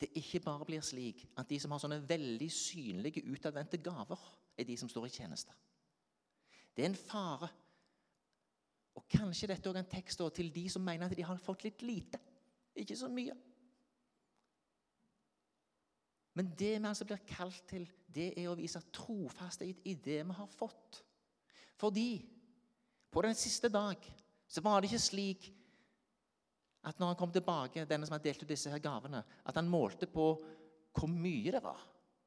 det 0.04 0.12
ikke 0.20 0.44
bare 0.44 0.68
blir 0.68 0.84
slik 0.84 1.24
at 1.40 1.48
de 1.50 1.60
som 1.64 1.72
har 1.72 1.80
sånne 1.84 2.02
veldig 2.10 2.50
synlige, 2.52 3.24
utadvendte 3.32 3.80
gaver, 3.84 4.20
er 4.58 4.68
de 4.68 4.76
som 4.80 4.92
står 4.92 5.08
i 5.08 5.16
tjeneste. 5.16 5.56
Det 6.76 6.84
er 6.84 6.92
en 6.92 7.00
fare. 7.00 7.50
Og 8.96 9.08
Kanskje 9.12 9.48
dette 9.52 9.72
er 9.72 9.80
en 9.80 9.92
tekst 9.92 10.22
til 10.36 10.52
de 10.52 10.68
som 10.72 10.84
mener 10.84 11.08
at 11.08 11.16
de 11.16 11.24
har 11.24 11.40
fått 11.40 11.64
litt 11.64 11.84
lite. 11.84 12.20
Ikke 12.76 12.96
så 13.00 13.08
mye. 13.12 13.36
Men 16.36 16.52
det 16.60 16.74
vi 16.82 16.88
altså 16.88 17.08
blir 17.08 17.24
kalt 17.28 17.64
til, 17.70 17.88
det 18.12 18.34
er 18.36 18.50
å 18.52 18.58
vise 18.60 18.82
trofasthet 18.92 19.84
i 19.88 19.94
det 19.96 20.20
vi 20.28 20.36
har 20.36 20.50
fått. 20.52 21.00
Fordi 21.80 22.26
på 23.12 23.24
den 23.26 23.36
siste 23.36 23.70
dag 23.72 24.00
så 24.48 24.62
var 24.64 24.82
det 24.82 24.92
ikke 24.92 25.04
slik 25.04 25.50
at 26.86 27.00
når 27.00 27.14
han 27.14 27.20
kom 27.20 27.32
tilbake, 27.34 27.86
denne 27.90 28.06
som 28.06 28.14
hadde 28.16 28.28
delt 28.28 28.44
ut 28.44 28.52
disse 28.52 28.70
her 28.70 28.82
gavene, 28.84 29.24
at 29.46 29.58
han 29.58 29.70
målte 29.70 30.08
på 30.08 30.28
hvor 30.96 31.12
mye 31.12 31.52
det 31.52 31.64
var. 31.64 31.82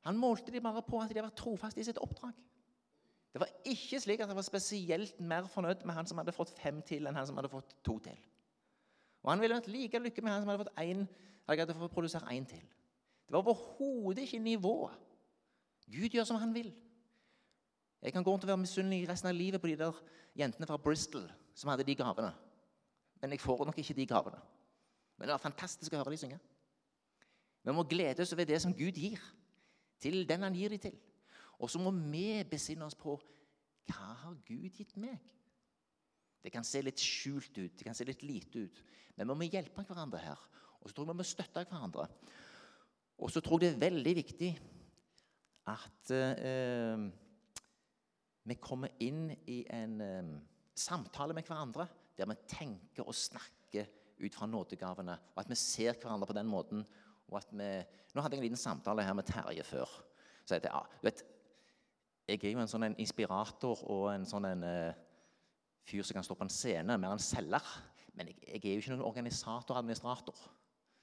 Han 0.08 0.18
målte 0.18 0.52
de 0.52 0.60
bare 0.60 0.82
på 0.82 1.00
at 1.00 1.12
de 1.14 1.22
var 1.22 1.34
trofaste 1.36 1.80
i 1.80 1.86
sitt 1.86 2.00
oppdrag. 2.02 2.34
Det 3.32 3.40
var 3.42 3.52
ikke 3.70 4.00
slik 4.00 4.20
at 4.20 4.30
han 4.30 4.38
var 4.38 4.46
spesielt 4.46 5.20
mer 5.20 5.46
fornøyd 5.52 5.84
med 5.86 5.94
han 5.94 6.08
som 6.08 6.18
hadde 6.18 6.34
fått 6.34 6.52
fem 6.58 6.80
til, 6.82 7.06
enn 7.06 7.16
han 7.16 7.26
som 7.28 7.38
hadde 7.38 7.52
fått 7.52 7.76
to 7.86 7.98
til. 8.02 8.18
Og 9.22 9.32
han 9.32 9.42
ville 9.42 9.58
vært 9.58 9.70
like 9.70 10.00
lykkelig 10.00 10.24
med 10.24 10.32
han 10.32 10.42
som 10.42 10.52
hadde 10.52 10.64
fått 10.64 10.82
én, 10.82 11.04
hadde 11.48 11.76
fått 11.76 11.94
produsere 11.94 12.34
én 12.34 12.46
til. 12.48 12.64
Det 13.28 13.34
var 13.34 13.44
overhodet 13.44 14.24
ikke 14.24 14.40
nivået. 14.40 14.96
Gud 15.88 16.14
gjør 16.16 16.26
som 16.28 16.40
han 16.40 16.54
vil. 16.56 16.72
Jeg 18.02 18.12
kan 18.14 18.24
gå 18.24 18.30
rundt 18.30 18.44
og 18.46 18.52
være 18.52 18.62
misunnelig 18.62 19.08
resten 19.08 19.30
av 19.30 19.34
livet 19.34 19.60
på 19.60 19.70
de 19.70 19.78
der 19.80 19.96
jentene 20.38 20.66
fra 20.66 20.78
Bristol 20.78 21.26
som 21.54 21.70
hadde 21.72 21.86
de 21.86 21.96
gavene. 21.98 22.30
Men 23.20 23.34
jeg 23.34 23.42
får 23.42 23.64
nok 23.66 23.78
ikke 23.78 23.96
de 23.98 24.06
gavene. 24.06 24.38
Men 25.18 25.26
det 25.26 25.34
var 25.34 25.42
fantastisk 25.42 25.92
å 25.92 26.00
høre 26.02 26.14
de 26.14 26.20
synge. 26.20 26.38
Vi 27.66 27.74
må 27.74 27.82
glede 27.90 28.22
oss 28.22 28.32
over 28.32 28.46
det 28.46 28.60
som 28.62 28.74
Gud 28.74 28.96
gir, 28.96 29.18
til 29.98 30.22
den 30.28 30.46
han 30.46 30.54
gir 30.54 30.70
dem 30.70 30.78
til. 30.78 30.94
Og 31.58 31.70
så 31.70 31.80
må 31.82 31.90
vi 31.90 32.44
besinne 32.46 32.86
oss 32.86 32.94
på 32.94 33.16
hva 33.88 34.12
har 34.22 34.36
Gud 34.46 34.70
gitt 34.78 34.94
meg? 35.00 35.18
Det 36.44 36.52
kan 36.54 36.64
se 36.64 36.80
litt 36.84 37.02
skjult 37.02 37.50
ut, 37.58 37.74
det 37.74 37.84
kan 37.84 37.96
se 37.98 38.06
litt 38.06 38.22
lite 38.22 38.68
ut. 38.68 38.82
Men 39.16 39.32
vi 39.32 39.38
må 39.40 39.48
hjelpe 39.50 39.82
hverandre 39.82 40.20
her. 40.22 40.44
Og 40.78 40.86
så 40.86 40.94
tror 40.94 41.08
jeg 41.08 41.16
vi 41.16 41.18
må 41.18 41.26
støtte 41.26 41.64
hverandre. 41.66 42.06
Og 43.18 43.32
så 43.34 43.42
tror 43.42 43.64
jeg 43.64 43.74
det 43.74 43.80
er 43.80 43.90
veldig 43.90 44.14
viktig 44.20 44.52
at 45.68 46.12
eh, 46.14 47.08
vi 48.48 48.56
kommer 48.62 48.92
inn 49.04 49.30
i 49.50 49.62
en 49.74 50.00
um, 50.00 50.34
samtale 50.78 51.36
med 51.36 51.46
hverandre 51.48 51.88
der 52.18 52.28
vi 52.30 52.36
tenker 52.50 53.06
og 53.06 53.14
snakker 53.14 53.86
ut 54.18 54.34
fra 54.34 54.48
nådegavene, 54.50 55.14
og 55.34 55.42
at 55.42 55.50
vi 55.50 55.58
ser 55.58 55.94
hverandre 56.00 56.26
på 56.26 56.34
den 56.34 56.48
måten. 56.50 56.84
og 57.28 57.38
at 57.38 57.50
vi, 57.52 57.68
Nå 58.14 58.22
hadde 58.22 58.34
jeg 58.34 58.40
en 58.40 58.46
liten 58.48 58.58
samtale 58.58 59.04
her 59.04 59.14
med 59.14 59.28
Terje 59.28 59.62
før. 59.62 59.90
Så 60.44 60.56
jeg, 60.56 60.64
ja, 60.64 60.80
du 60.80 61.06
vet, 61.06 61.22
jeg 62.28 62.40
er 62.42 62.52
jo 62.52 62.62
en 62.62 62.70
sånn 62.70 62.88
en 62.88 62.98
inspirator 62.98 63.84
og 63.88 64.08
en 64.12 64.26
sånn 64.26 64.48
en 64.48 64.64
uh, 64.64 64.96
fyr 65.88 66.02
som 66.04 66.18
kan 66.18 66.26
stå 66.26 66.36
på 66.36 66.48
en 66.48 66.52
scene, 66.52 66.98
mer 66.98 67.14
en 67.14 67.22
selger. 67.22 67.70
Men 68.16 68.32
jeg, 68.32 68.40
jeg 68.48 68.64
er 68.64 68.74
jo 68.74 68.82
ikke 68.82 68.96
noen 68.96 69.06
organisator 69.06 69.76
og 69.76 69.82
administrator. 69.84 70.40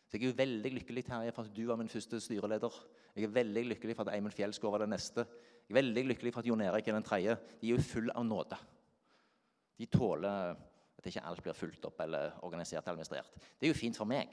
Så 0.06 0.18
jeg 0.18 0.26
er 0.26 0.34
jo 0.34 0.38
veldig 0.38 0.72
lykkelig 0.80 1.06
Terje, 1.08 1.34
for 1.34 1.48
at 1.48 1.56
du 1.56 1.64
var 1.70 1.80
min 1.80 1.90
første 1.90 2.20
styreleder. 2.22 2.82
Jeg 3.16 3.30
er 3.30 3.38
veldig 3.40 3.64
lykkelig 3.72 3.96
for 3.96 4.06
at 4.06 4.18
Eimund 4.18 4.36
Fjellsgård 4.36 4.76
var 4.76 4.84
den 4.84 4.94
neste. 4.94 5.26
Jeg 5.66 5.74
er 5.74 5.80
veldig 5.80 6.04
lykkelig 6.12 6.34
for 6.34 6.44
at 6.44 6.48
Jon 6.50 6.62
Erik 6.62 6.88
er 6.88 6.98
den 6.98 7.06
tredje. 7.06 7.36
De 7.62 7.68
er 7.68 7.74
jo 7.74 7.86
full 7.86 8.12
av 8.14 8.26
nåde. 8.28 8.58
De 9.82 9.88
tåler 9.90 10.54
at 10.54 11.08
ikke 11.10 11.24
alt 11.26 11.42
blir 11.44 11.58
fulgt 11.58 11.88
opp 11.90 12.00
eller 12.06 12.38
organisert 12.46 12.84
eller 12.84 13.00
administrert. 13.00 13.34
Det 13.58 13.68
er 13.68 13.74
jo 13.74 13.80
fint 13.80 13.98
for 13.98 14.10
meg. 14.10 14.30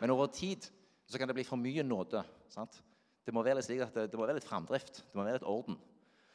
Men 0.00 0.14
over 0.14 0.30
tid 0.32 0.64
så 1.06 1.20
kan 1.20 1.28
det 1.28 1.36
bli 1.36 1.44
for 1.44 1.60
mye 1.60 1.84
nåde. 1.84 2.24
Sant? 2.52 2.80
Det 3.26 3.34
må 3.36 3.44
være 3.44 3.60
litt 3.60 3.68
slik 3.68 3.84
at 3.84 3.94
det, 3.94 4.08
det 4.10 4.18
må 4.18 4.24
være 4.24 4.40
litt 4.40 4.48
framdrift. 4.48 5.02
Det 5.04 5.18
må 5.18 5.26
være 5.26 5.38
litt 5.38 5.48
orden. 5.48 5.76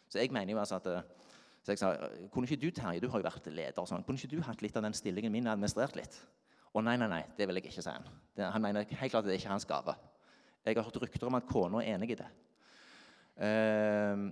Så 0.07 0.21
jeg 0.21 0.31
mener 0.31 0.53
jo 0.53 0.61
altså 0.61 0.77
at 0.77 0.91
eh, 0.91 1.05
så 1.65 1.73
jeg 1.73 1.81
sa, 1.81 1.91
Kunne 2.29 2.45
ikke 2.45 2.61
du 2.61 2.69
Terje, 2.69 3.01
du 3.01 3.09
har 3.09 3.21
jo 3.21 3.25
vært 3.25 3.47
leder, 3.49 3.85
sånn, 3.89 4.03
kunne 4.05 4.21
ikke 4.21 4.35
du 4.35 4.43
hatt 4.45 4.61
litt 4.61 4.75
av 4.77 4.85
den 4.85 4.93
stillingen 4.93 5.33
min 5.33 5.49
administrert 5.49 5.97
litt? 5.97 6.19
Å 6.75 6.83
nei, 6.83 6.93
nei, 7.01 7.07
nei, 7.09 7.23
det 7.37 7.47
vil 7.49 7.57
jeg 7.57 7.65
ikke, 7.65 7.81
si 7.81 7.89
han. 7.89 8.05
Han 8.37 8.61
mener 8.61 8.85
helt 8.85 9.13
klart 9.13 9.23
at 9.23 9.29
det 9.31 9.33
er 9.33 9.41
ikke 9.41 9.53
hans 9.53 9.65
gave. 9.65 9.95
Jeg 10.65 10.77
har 10.77 10.85
hørt 10.85 10.99
rykter 11.01 11.29
om 11.29 11.37
at 11.39 11.47
kona 11.49 11.81
er 11.81 11.95
enig 11.95 12.11
i 12.13 12.17
det. 12.19 12.27
Uh, 13.35 14.31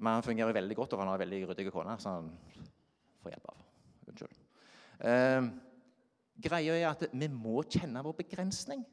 men 0.00 0.12
han 0.16 0.24
fungerer 0.24 0.56
veldig 0.56 0.76
godt, 0.76 0.94
og 0.94 1.02
han 1.02 1.10
har 1.12 1.20
veldig 1.20 1.42
ryddig 1.50 1.72
kone, 1.72 1.96
så 2.00 2.16
han 2.18 2.30
får 3.22 3.34
hjelp 3.34 3.50
av. 3.52 3.66
Unnskyld. 4.08 4.38
Uh, 5.00 5.50
greia 6.40 6.78
er 6.78 6.88
at 6.92 7.04
vi 7.12 7.28
må 7.32 7.60
kjenne 7.68 8.04
vår 8.04 8.16
begrensning. 8.22 8.86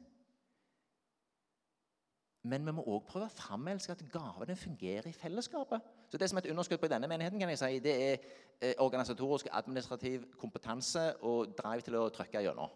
Men 2.48 2.64
vi 2.64 2.72
må 2.72 2.84
òg 2.86 3.06
prøve 3.08 3.26
å 3.26 3.34
framelske 3.34 3.92
at 3.92 4.04
gavene 4.12 4.54
fungerer 4.56 5.08
i 5.10 5.16
fellesskapet. 5.16 5.84
Så 6.08 6.18
Det 6.18 6.28
som 6.30 6.38
er 6.38 6.46
et 6.46 6.50
underskudd 6.50 6.80
på 6.80 6.88
denne 6.88 7.08
menigheten, 7.10 7.40
kan 7.40 7.50
jeg 7.50 7.58
si, 7.58 7.78
det 7.84 7.94
er 7.94 8.16
eh, 8.60 8.74
organisatorisk, 8.78 9.48
administrativ 9.52 10.24
kompetanse 10.38 11.16
og 11.22 11.54
drive 11.58 11.84
til 11.84 11.98
å 11.98 12.08
trykke 12.08 12.44
gjennom. 12.46 12.70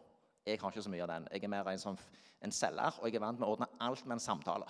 Jeg 0.44 0.58
har 0.60 0.70
ikke 0.70 0.82
så 0.82 0.90
mye 0.90 1.04
av 1.06 1.12
den. 1.14 1.28
Jeg 1.32 1.44
er 1.44 1.52
mer 1.54 1.70
en, 1.70 1.78
som, 1.78 1.98
en 2.42 2.52
selger, 2.52 2.98
og 2.98 3.06
jeg 3.06 3.16
er 3.16 3.24
vant 3.24 3.38
med 3.38 3.48
å 3.48 3.54
ordne 3.54 3.70
alt 3.80 4.04
med 4.04 4.18
en 4.18 4.24
samtale. 4.26 4.66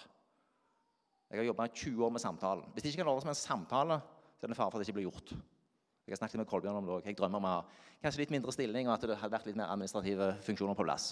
Jeg 1.33 1.41
har 1.41 1.47
jobba 1.49 1.65
20 1.73 2.05
år 2.05 2.11
med 2.13 2.21
samtalen. 2.21 2.65
Hvis 2.73 2.85
det 2.85 2.91
ikke 2.93 3.01
kan 3.01 3.09
ordnes 3.09 3.25
med 3.25 3.33
en 3.33 3.41
samtale, 3.41 3.97
så 4.37 4.45
er 4.45 4.51
det 4.53 4.57
fare 4.59 4.71
for 4.71 4.77
at 4.77 4.83
det 4.83 4.91
ikke 4.91 4.99
blir 4.99 5.07
gjort. 5.07 5.31
Jeg 5.33 6.13
har 6.13 6.19
snakket 6.21 6.43
med 6.43 6.49
Kolbjørn 6.51 6.77
om 6.77 6.89
det 6.89 6.93
òg. 6.93 7.07
Jeg 7.09 7.17
drømmer 7.17 7.41
om 7.41 7.47
å 7.49 7.53
ha 7.55 7.61
kanskje 8.03 8.21
litt 8.21 8.35
mindre 8.35 8.53
stilling, 8.53 8.91
og 8.91 8.99
at 8.99 9.07
det 9.09 9.17
hadde 9.17 9.33
vært 9.33 9.47
litt 9.49 9.57
mer 9.57 9.71
administrative 9.73 10.27
funksjoner 10.45 10.77
på 10.77 10.85
plass. 10.85 11.07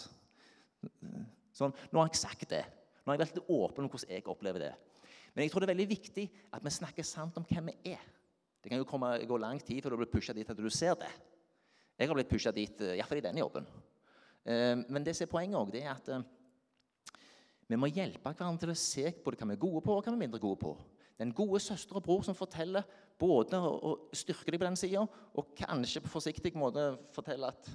Sånn, 1.57 1.73
Nå 1.89 2.03
har 2.03 2.11
jeg 2.11 2.21
sagt 2.21 2.45
det. 2.53 2.67
Nå 3.01 3.09
har 3.09 3.17
jeg 3.17 3.23
vært 3.23 3.39
litt 3.39 3.49
åpen 3.55 3.87
om 3.87 3.93
hvordan 3.95 4.13
jeg 4.13 4.27
opplever 4.29 4.67
det. 4.67 4.73
Men 5.33 5.47
jeg 5.47 5.55
tror 5.55 5.65
det 5.65 5.71
er 5.71 5.73
veldig 5.73 5.89
viktig 5.95 6.27
at 6.53 6.67
vi 6.67 6.73
snakker 6.75 7.07
sant 7.07 7.39
om 7.41 7.47
hvem 7.49 7.71
vi 7.71 7.95
er. 7.95 8.05
Det 8.61 8.69
kan 8.69 8.83
jo 8.83 8.89
komme, 8.89 9.15
gå 9.25 9.39
lang 9.41 9.63
tid 9.65 9.81
før 9.81 9.95
du 9.95 10.03
blir 10.03 10.13
pusha 10.13 10.37
dit 10.37 10.53
at 10.53 10.59
du 10.59 10.69
ser 10.69 11.01
det. 11.01 11.09
Jeg 11.97 12.11
har 12.11 12.19
blitt 12.19 12.29
pusha 12.29 12.53
dit, 12.53 12.77
eh, 12.85 12.99
iallfall 12.99 13.23
i 13.23 13.25
denne 13.25 13.41
jobben. 13.41 13.65
Eh, 14.45 14.77
men 14.85 15.05
det 15.05 15.17
som 15.17 15.25
er 15.25 15.33
poenget 15.33 15.57
òg, 15.57 15.73
er 15.81 15.95
at 15.95 16.13
eh, 16.13 16.29
vi 17.71 17.79
må 17.79 17.91
hjelpe 17.91 18.33
hverandre 18.33 18.65
til 18.65 18.73
å 18.73 18.79
se 18.79 19.05
både 19.25 19.39
hva 19.39 19.51
vi 19.53 19.57
er 19.57 19.63
gode 19.63 19.85
på, 19.87 19.95
og 19.95 20.03
hva 20.03 20.11
vi 20.11 20.19
er 20.19 20.25
mindre 20.25 20.43
gode 20.43 20.59
på. 20.61 20.75
Den 21.21 21.35
gode 21.37 21.61
søster 21.63 21.99
og 21.99 22.05
bror 22.05 22.25
som 22.27 22.35
forteller 22.35 22.87
både 23.21 23.61
å 23.61 23.95
styrke 24.17 24.51
deg 24.51 24.59
på 24.59 24.67
den 24.67 24.79
sida, 24.81 25.05
og 25.07 25.55
kanskje 25.59 26.03
på 26.03 26.13
forsiktig 26.13 26.55
måte 26.59 26.93
forteller 27.15 27.55
at 27.55 27.73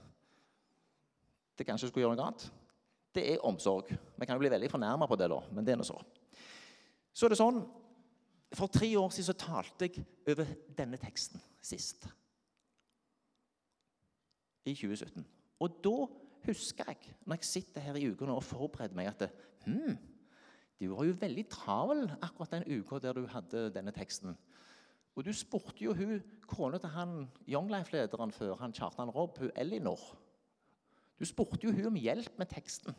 det 1.56 1.68
kanskje 1.68 1.88
skulle 1.88 2.08
gjøre 2.08 2.18
noe 2.18 2.28
annet 2.28 2.48
det 3.16 3.24
er 3.32 3.46
omsorg. 3.48 3.90
Vi 3.92 4.28
kan 4.28 4.36
jo 4.36 4.44
bli 4.44 4.52
veldig 4.52 4.70
fornærma 4.72 5.08
på 5.08 5.18
det, 5.20 5.30
da, 5.32 5.40
men 5.56 5.66
det 5.66 5.74
er 5.74 5.80
nå 5.80 5.88
så. 5.88 5.98
Så 7.16 7.28
er 7.28 7.34
det 7.34 7.40
sånn 7.40 7.64
For 8.56 8.72
tre 8.72 8.88
år 8.96 9.10
siden 9.12 9.28
så 9.28 9.34
talte 9.40 9.88
jeg 9.88 10.04
over 10.32 10.52
denne 10.78 11.00
teksten 11.02 11.42
sist. 11.66 12.06
I 14.64 14.72
2017. 14.72 15.26
Og 15.60 15.80
da 15.84 15.96
husker 16.46 16.88
jeg, 16.88 17.16
når 17.26 17.40
jeg 17.40 17.50
sitter 17.50 17.84
her 17.84 17.98
i 18.00 18.06
uka 18.08 18.30
og 18.32 18.46
forbereder 18.46 18.96
meg, 18.96 19.10
at 19.12 19.26
hm, 19.66 19.96
du 20.80 20.90
var 20.92 21.08
jo 21.08 21.16
veldig 21.20 21.46
travel 21.50 22.06
akkurat 22.22 22.58
den 22.58 22.68
uka 22.80 23.00
der 23.00 23.14
du 23.18 23.26
hadde 23.32 23.70
denne 23.74 23.94
teksten. 23.96 24.36
Og 25.16 25.24
du 25.24 25.32
spurte 25.34 25.80
jo 25.84 25.94
hun, 25.96 26.20
kona 26.48 26.78
til 26.78 26.92
han 26.92 27.30
Young 27.48 27.72
Life-lederen 27.72 28.34
før, 28.36 28.58
han 28.60 28.76
Kjartan 28.76 29.10
Robb, 29.10 29.40
hun 29.40 29.52
Elinor 29.56 30.02
du 31.20 31.26
spurte 31.28 31.64
jo 31.64 31.74
hun 31.74 31.90
om 31.92 32.00
hjelp 32.00 32.40
med 32.40 32.50
teksten, 32.52 32.96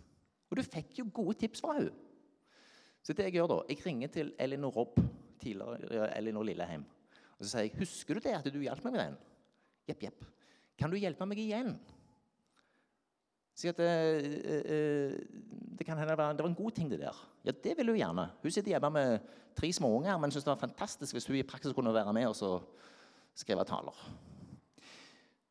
og 0.48 0.58
du 0.58 0.64
fikk 0.64 1.00
jo 1.00 1.08
gode 1.14 1.36
tips 1.42 1.62
fra 1.64 1.76
hun. 1.76 1.90
Så 3.04 3.14
det 3.14 3.28
jeg 3.28 3.36
gjør 3.36 3.50
da, 3.52 3.58
jeg 3.68 3.84
ringer 3.84 4.12
til 4.12 4.32
Elinor 4.42 4.72
Robb, 4.74 4.96
tidligere 5.42 6.08
Elinor 6.16 6.46
Lilleheim. 6.48 6.86
Og 7.36 7.44
så 7.44 7.50
sier 7.50 7.66
jeg, 7.66 7.76
'Husker 7.76 8.14
du 8.14 8.20
det 8.20 8.34
at 8.34 8.48
du 8.52 8.58
hjalp 8.58 8.84
meg 8.84 8.92
med 8.92 9.00
den?' 9.00 9.18
'Jepp, 9.86 10.02
jepp. 10.02 10.24
Kan 10.78 10.90
du 10.90 10.96
hjelpe 10.96 11.26
meg 11.26 11.38
igjen?' 11.38 11.78
Si 13.56 13.70
at 13.70 13.78
det, 13.80 13.88
eh, 14.44 15.14
det 15.78 15.86
kan 15.86 15.96
hende 15.96 16.12
det 16.12 16.44
var 16.44 16.48
en 16.50 16.54
god 16.54 16.74
ting, 16.76 16.90
det 16.90 17.00
der. 17.00 17.16
Ja, 17.44 17.50
det 17.50 17.76
vil 17.78 17.88
hun 17.88 17.96
gjerne. 17.96 18.30
Hun 18.42 18.50
sitter 18.50 18.74
hjemme 18.74 18.90
med 18.90 19.18
tre 19.56 19.72
småunger, 19.72 20.18
men 20.18 20.30
syns 20.30 20.44
det 20.44 20.50
var 20.50 20.60
fantastisk 20.60 21.16
hvis 21.16 21.26
hun 21.26 21.36
i 21.36 21.42
praksis 21.42 21.72
kunne 21.72 21.94
være 21.94 22.12
med 22.12 22.26
og 22.28 22.62
skrive 23.34 23.64
taler. 23.64 23.96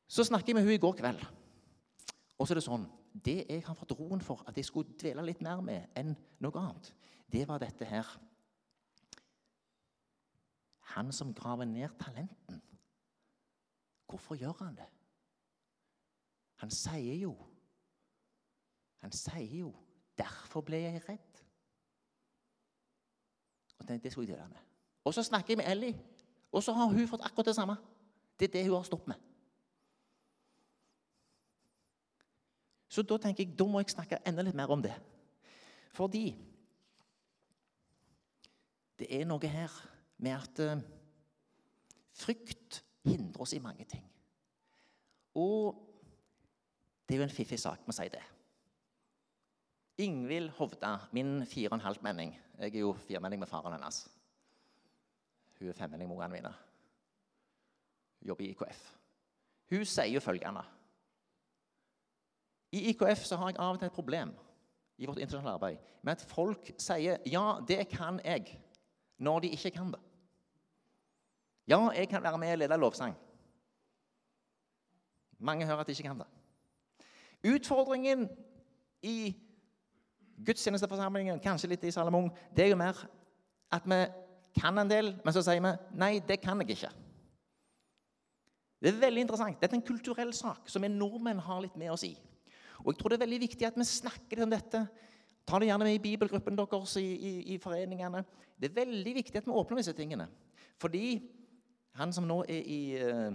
Så 0.07 0.23
snakker 0.23 0.49
jeg 0.49 0.55
med 0.55 0.63
hun 0.63 0.73
i 0.73 0.77
går 0.77 0.93
kveld. 0.93 1.25
Og 2.37 2.47
så 2.47 2.53
er 2.53 2.59
det 2.59 2.67
sånn 2.67 2.85
Det 3.15 3.45
jeg 3.47 3.63
har 3.63 3.77
fått 3.79 3.93
roen 3.95 4.19
for 4.19 4.43
at 4.45 4.57
jeg 4.59 4.67
skulle 4.67 4.91
dvele 4.99 5.23
litt 5.23 5.41
mer 5.41 5.61
med 5.63 5.87
enn 5.95 6.09
noe 6.43 6.59
annet, 6.59 6.89
det 7.31 7.45
var 7.47 7.61
dette 7.63 7.87
her 7.87 8.05
Han 10.95 11.11
som 11.15 11.33
graver 11.33 11.65
ned 11.65 11.89
talenten. 11.99 12.59
Hvorfor 14.05 14.35
gjør 14.35 14.53
han 14.59 14.75
det? 14.75 14.87
Han 16.61 16.71
sier 16.71 17.15
jo 17.23 17.33
Han 19.05 19.11
sier 19.11 19.59
jo 19.59 19.75
'Derfor 20.17 20.61
ble 20.61 20.77
jeg 20.77 21.01
redd'. 21.09 21.43
Og 23.79 23.87
det, 23.87 24.11
skulle 24.11 24.29
jeg 24.29 24.37
dele 24.37 24.49
med. 24.49 24.57
Og 25.03 25.13
så 25.13 25.23
snakker 25.23 25.49
jeg 25.49 25.57
med 25.57 25.71
Ellie, 25.71 26.05
og 26.51 26.63
så 26.63 26.73
har 26.73 26.85
hun 26.85 27.07
fått 27.07 27.21
akkurat 27.21 27.45
det 27.45 27.55
samme. 27.55 27.75
Det 28.39 28.47
er 28.47 28.51
det 28.51 28.65
hun 28.65 28.75
har 28.75 28.83
stått 28.83 29.07
med. 29.07 29.15
Så 32.87 33.01
da 33.01 33.17
tenker 33.17 33.43
jeg, 33.43 33.59
da 33.59 33.65
må 33.65 33.79
jeg 33.79 33.89
snakke 33.89 34.17
enda 34.25 34.41
litt 34.41 34.55
mer 34.55 34.67
om 34.67 34.81
det. 34.81 34.95
Fordi 35.91 36.35
det 38.99 39.21
er 39.21 39.25
noe 39.25 39.47
her 39.47 39.71
med 40.17 40.31
at 40.31 40.59
uh, 40.59 40.81
frykt 42.11 42.83
hindrer 43.03 43.41
oss 43.41 43.53
i 43.53 43.59
mange 43.59 43.85
ting. 43.85 44.11
Og 45.35 45.75
det 47.09 47.15
er 47.15 47.17
jo 47.17 47.23
en 47.23 47.37
fiffig 47.37 47.59
sak 47.59 47.85
vi 47.85 47.93
å 47.93 47.99
si 47.99 48.09
det. 48.09 48.34
Ingvild 49.97 50.49
Hovda, 50.49 50.97
min 51.11 51.45
fire 51.45 51.69
og 51.69 51.75
en 51.75 51.81
halv-menning 51.81 52.39
Jeg 52.59 52.75
er 52.75 52.79
jo 52.79 52.93
firmenning 52.93 53.39
med 53.39 53.47
faren 53.47 53.73
hennes. 53.73 54.07
Hun 55.59 55.67
er 55.67 55.73
femmenning 55.73 56.09
med 56.09 56.17
ungene 56.17 56.33
mine. 56.33 56.53
Jobber 58.21 58.43
i 58.43 58.49
IKF. 58.49 58.81
Hun 59.69 59.85
sier 59.85 60.13
jo 60.13 60.19
følgende 60.19 60.63
i 62.75 62.89
IKF 62.89 63.23
så 63.23 63.37
har 63.39 63.51
jeg 63.51 63.59
av 63.59 63.75
og 63.75 63.79
til 63.79 63.87
et 63.87 63.95
problem. 63.95 64.35
i 64.97 65.05
vårt 65.05 65.17
internasjonale 65.19 65.57
arbeid 65.57 65.77
med 66.07 66.11
at 66.11 66.21
folk 66.21 66.69
sier 66.79 67.17
'ja, 67.25 67.59
det 67.67 67.89
kan 67.89 68.19
jeg', 68.25 68.59
når 69.17 69.39
de 69.39 69.49
ikke 69.49 69.71
kan 69.71 69.91
det. 69.91 69.99
Ja, 71.67 71.89
jeg 71.89 72.09
kan 72.09 72.23
være 72.23 72.37
med 72.37 72.51
og 72.51 72.57
lede 72.57 72.77
lovsang. 72.77 73.15
Mange 75.39 75.65
hører 75.65 75.77
at 75.77 75.87
de 75.87 75.91
ikke 75.91 76.03
kan 76.03 76.19
det. 76.19 76.27
Utfordringen 77.55 78.29
i 79.01 79.35
gudstjenesteforsamlingen, 80.43 81.39
kanskje 81.43 81.69
litt 81.71 81.83
i 81.87 81.93
Salomon, 81.93 82.29
det 82.55 82.65
er 82.65 82.73
jo 82.73 82.79
mer 82.79 82.99
at 83.73 83.87
vi 83.87 83.99
kan 84.59 84.77
en 84.79 84.89
del, 84.89 85.13
men 85.23 85.33
så 85.33 85.43
sier 85.43 85.61
vi 85.61 85.73
'nei, 85.97 86.19
det 86.19 86.41
kan 86.41 86.59
jeg 86.61 86.69
ikke'. 86.75 86.93
Det 88.81 88.93
er 88.93 88.99
veldig 88.99 89.21
interessant. 89.21 89.61
Dette 89.61 89.73
er 89.73 89.79
en 89.79 89.87
kulturell 89.87 90.33
sak 90.33 90.69
som 90.69 90.81
vi 90.81 90.87
nordmenn 90.87 91.39
har 91.39 91.61
litt 91.61 91.77
med 91.77 91.89
oss 91.89 92.03
i. 92.03 92.17
Og 92.83 92.93
jeg 92.93 92.99
tror 92.99 93.09
det 93.09 93.17
er 93.17 93.25
veldig 93.25 93.39
viktig 93.39 93.65
at 93.65 93.77
vi 93.79 93.83
snakker 93.83 94.43
om 94.43 94.49
dette. 94.49 94.87
Ta 95.47 95.59
det 95.59 95.67
gjerne 95.67 95.87
med 95.87 95.95
i 95.95 96.03
bibelgruppen 96.03 96.57
deres, 96.57 96.95
i, 96.95 97.15
i, 97.15 97.53
i 97.55 97.57
foreningene. 97.57 98.23
Det 98.59 98.69
er 98.69 98.85
veldig 98.85 99.15
viktig 99.15 99.37
at 99.37 99.47
vi 99.47 99.51
åpner 99.51 99.77
disse 99.77 99.93
tingene. 99.93 100.27
Fordi 100.77 101.31
han 101.95 102.13
som 102.13 102.27
nå 102.27 102.43
er 102.43 102.61
i 102.61 102.79
uh, 102.99 103.33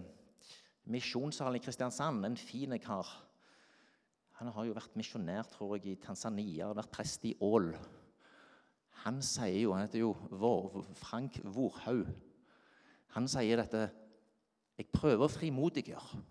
misjonssalen 0.85 1.57
i 1.57 1.65
Kristiansand, 1.65 2.25
en 2.27 2.37
fin 2.37 2.79
kar 2.79 3.09
Han 4.41 4.51
har 4.55 4.67
jo 4.67 4.77
vært 4.77 4.97
misjonær, 4.97 5.45
tror 5.53 5.77
jeg, 5.77 5.93
i 5.93 6.01
Tanzania 6.01 6.71
og 6.71 6.79
vært 6.81 6.93
prest 6.95 7.27
i 7.29 7.35
Ål. 7.45 7.71
Han 9.05 9.21
sier 9.25 9.63
jo 9.63 9.75
Han 9.77 9.85
heter 9.85 10.03
jo 10.03 10.85
Frank 11.01 11.39
Vorhaug. 11.45 12.09
Han 13.17 13.29
sier 13.29 13.61
dette 13.61 13.87
Jeg 14.81 14.89
prøver 14.93 15.27
å 15.27 15.33
frimodiggjøre. 15.33 16.25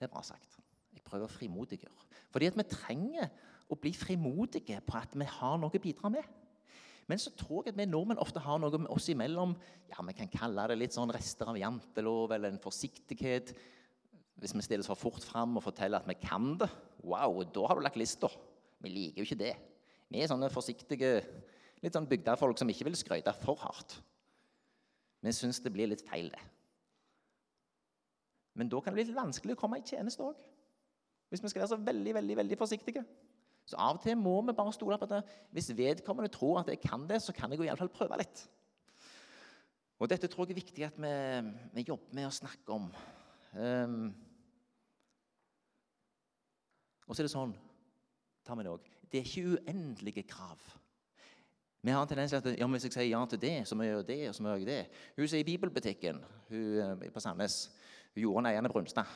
Det 0.00 0.08
er 0.08 0.12
bra 0.12 0.24
sagt 0.26 0.62
prøve 1.12 1.28
å 1.28 1.32
frimodiggjøre. 1.32 2.06
Fordi 2.32 2.48
at 2.48 2.56
vi 2.56 2.68
trenger 2.70 3.28
å 3.72 3.78
bli 3.80 3.92
frimodige 3.96 4.80
på 4.86 4.96
at 4.98 5.12
vi 5.18 5.28
har 5.28 5.60
noe 5.60 5.72
å 5.72 5.82
bidra 5.82 6.10
med. 6.12 6.24
Men 7.10 7.20
så 7.20 7.32
tror 7.36 7.66
jeg 7.66 7.74
at 7.74 7.80
vi 7.80 7.88
nordmenn 7.90 8.20
ofte 8.22 8.40
har 8.40 8.60
noe 8.62 8.78
med 8.78 8.90
oss 8.94 9.08
imellom 9.10 9.52
ja, 9.90 10.04
Vi 10.06 10.14
kan 10.16 10.30
kalle 10.32 10.68
det 10.70 10.78
litt 10.78 10.94
sånn 10.94 11.12
rester 11.12 11.50
av 11.50 11.58
jantelov 11.58 12.32
eller 12.32 12.52
en 12.52 12.62
forsiktighet. 12.62 13.52
Hvis 14.42 14.54
vi 14.56 14.64
stiller 14.66 14.86
for 14.86 14.98
fort 14.98 15.22
fram 15.22 15.54
og 15.58 15.62
forteller 15.62 16.02
at 16.02 16.08
vi 16.10 16.18
kan 16.18 16.56
det, 16.58 16.68
wow, 17.06 17.44
da 17.46 17.66
har 17.68 17.78
du 17.78 17.84
lagt 17.84 17.98
lista. 18.00 18.30
Vi 18.82 18.90
liker 18.90 19.22
jo 19.22 19.28
ikke 19.28 19.38
det. 19.38 19.52
Vi 20.10 20.20
er 20.20 20.30
sånne 20.30 20.50
forsiktige 20.50 21.12
litt 21.82 21.94
sånn 21.94 22.08
bygdefolk 22.10 22.58
som 22.58 22.70
ikke 22.70 22.88
vil 22.88 22.98
skryte 22.98 23.34
for 23.42 23.60
hardt. 23.62 23.96
Vi 25.22 25.34
syns 25.34 25.60
det 25.62 25.70
blir 25.74 25.90
litt 25.90 26.02
feil, 26.06 26.30
det. 26.34 26.42
Men 28.58 28.70
da 28.70 28.80
kan 28.82 28.92
det 28.92 28.98
bli 28.98 29.06
litt 29.08 29.16
vanskelig 29.16 29.54
å 29.54 29.60
komme 29.62 29.78
i 29.80 29.86
tjeneste 29.86 30.24
òg. 30.26 30.40
Hvis 31.30 31.40
vi 31.40 31.52
skal 31.52 31.62
være 31.62 31.72
så 31.72 31.78
veldig 31.80 32.16
veldig, 32.18 32.38
veldig 32.42 32.58
forsiktige. 32.60 33.04
Så 33.64 33.78
av 33.78 33.96
og 33.96 34.02
til 34.02 34.18
må 34.18 34.34
vi 34.44 34.54
bare 34.58 34.74
stole 34.74 34.98
på 34.98 35.06
at 35.06 35.30
hvis 35.54 35.70
vedkommende 35.78 36.32
tror 36.34 36.60
at 36.60 36.72
jeg 36.72 36.82
kan 36.82 37.06
det, 37.08 37.22
så 37.22 37.32
kan 37.34 37.54
jeg 37.54 37.62
jo 37.62 37.68
iallfall 37.68 37.92
prøve 37.94 38.18
litt. 38.20 38.42
Og 40.02 40.10
Dette 40.10 40.26
tror 40.26 40.50
jeg 40.50 40.56
er 40.56 40.60
viktig 40.60 40.84
at 40.84 40.98
vi, 40.98 41.14
vi 41.78 41.86
jobber 41.86 42.18
med 42.18 42.26
å 42.26 42.34
snakke 42.34 42.74
om. 42.74 42.90
Um, 43.54 44.10
og 47.12 47.16
så 47.16 47.22
er 47.22 47.28
det 47.28 47.34
sånn 47.34 47.52
tar 48.42 48.56
vi 48.56 48.64
Det 48.64 48.70
også, 48.72 48.94
det 49.12 49.18
er 49.20 49.26
ikke 49.28 49.50
uendelige 49.52 50.22
krav. 50.26 50.62
Vi 51.82 51.90
har 51.90 52.02
en 52.02 52.08
tendens 52.08 52.32
til 52.32 52.40
at 52.40 52.58
ja, 52.58 52.66
hvis 52.72 52.86
jeg 52.86 52.94
sier 52.94 53.10
ja 53.10 53.20
til 53.28 53.40
det, 53.42 53.52
så 53.68 53.76
må 53.76 53.84
jeg 53.84 53.92
gjøre 53.92 54.06
det. 54.08 54.20
og 54.28 54.34
så 54.34 54.42
må 54.42 54.48
jeg 54.48 54.62
gjøre 54.62 54.78
det. 54.78 55.02
Hun 55.16 55.28
som 55.28 55.36
er 55.36 55.42
i 55.42 55.50
bibelbutikken 55.50 56.22
hun, 56.48 56.78
eh, 57.04 57.10
på 57.12 57.20
Sandnes, 57.20 57.58
Jorunn 58.16 58.46
Eiane 58.46 58.70
Brunstad 58.72 59.06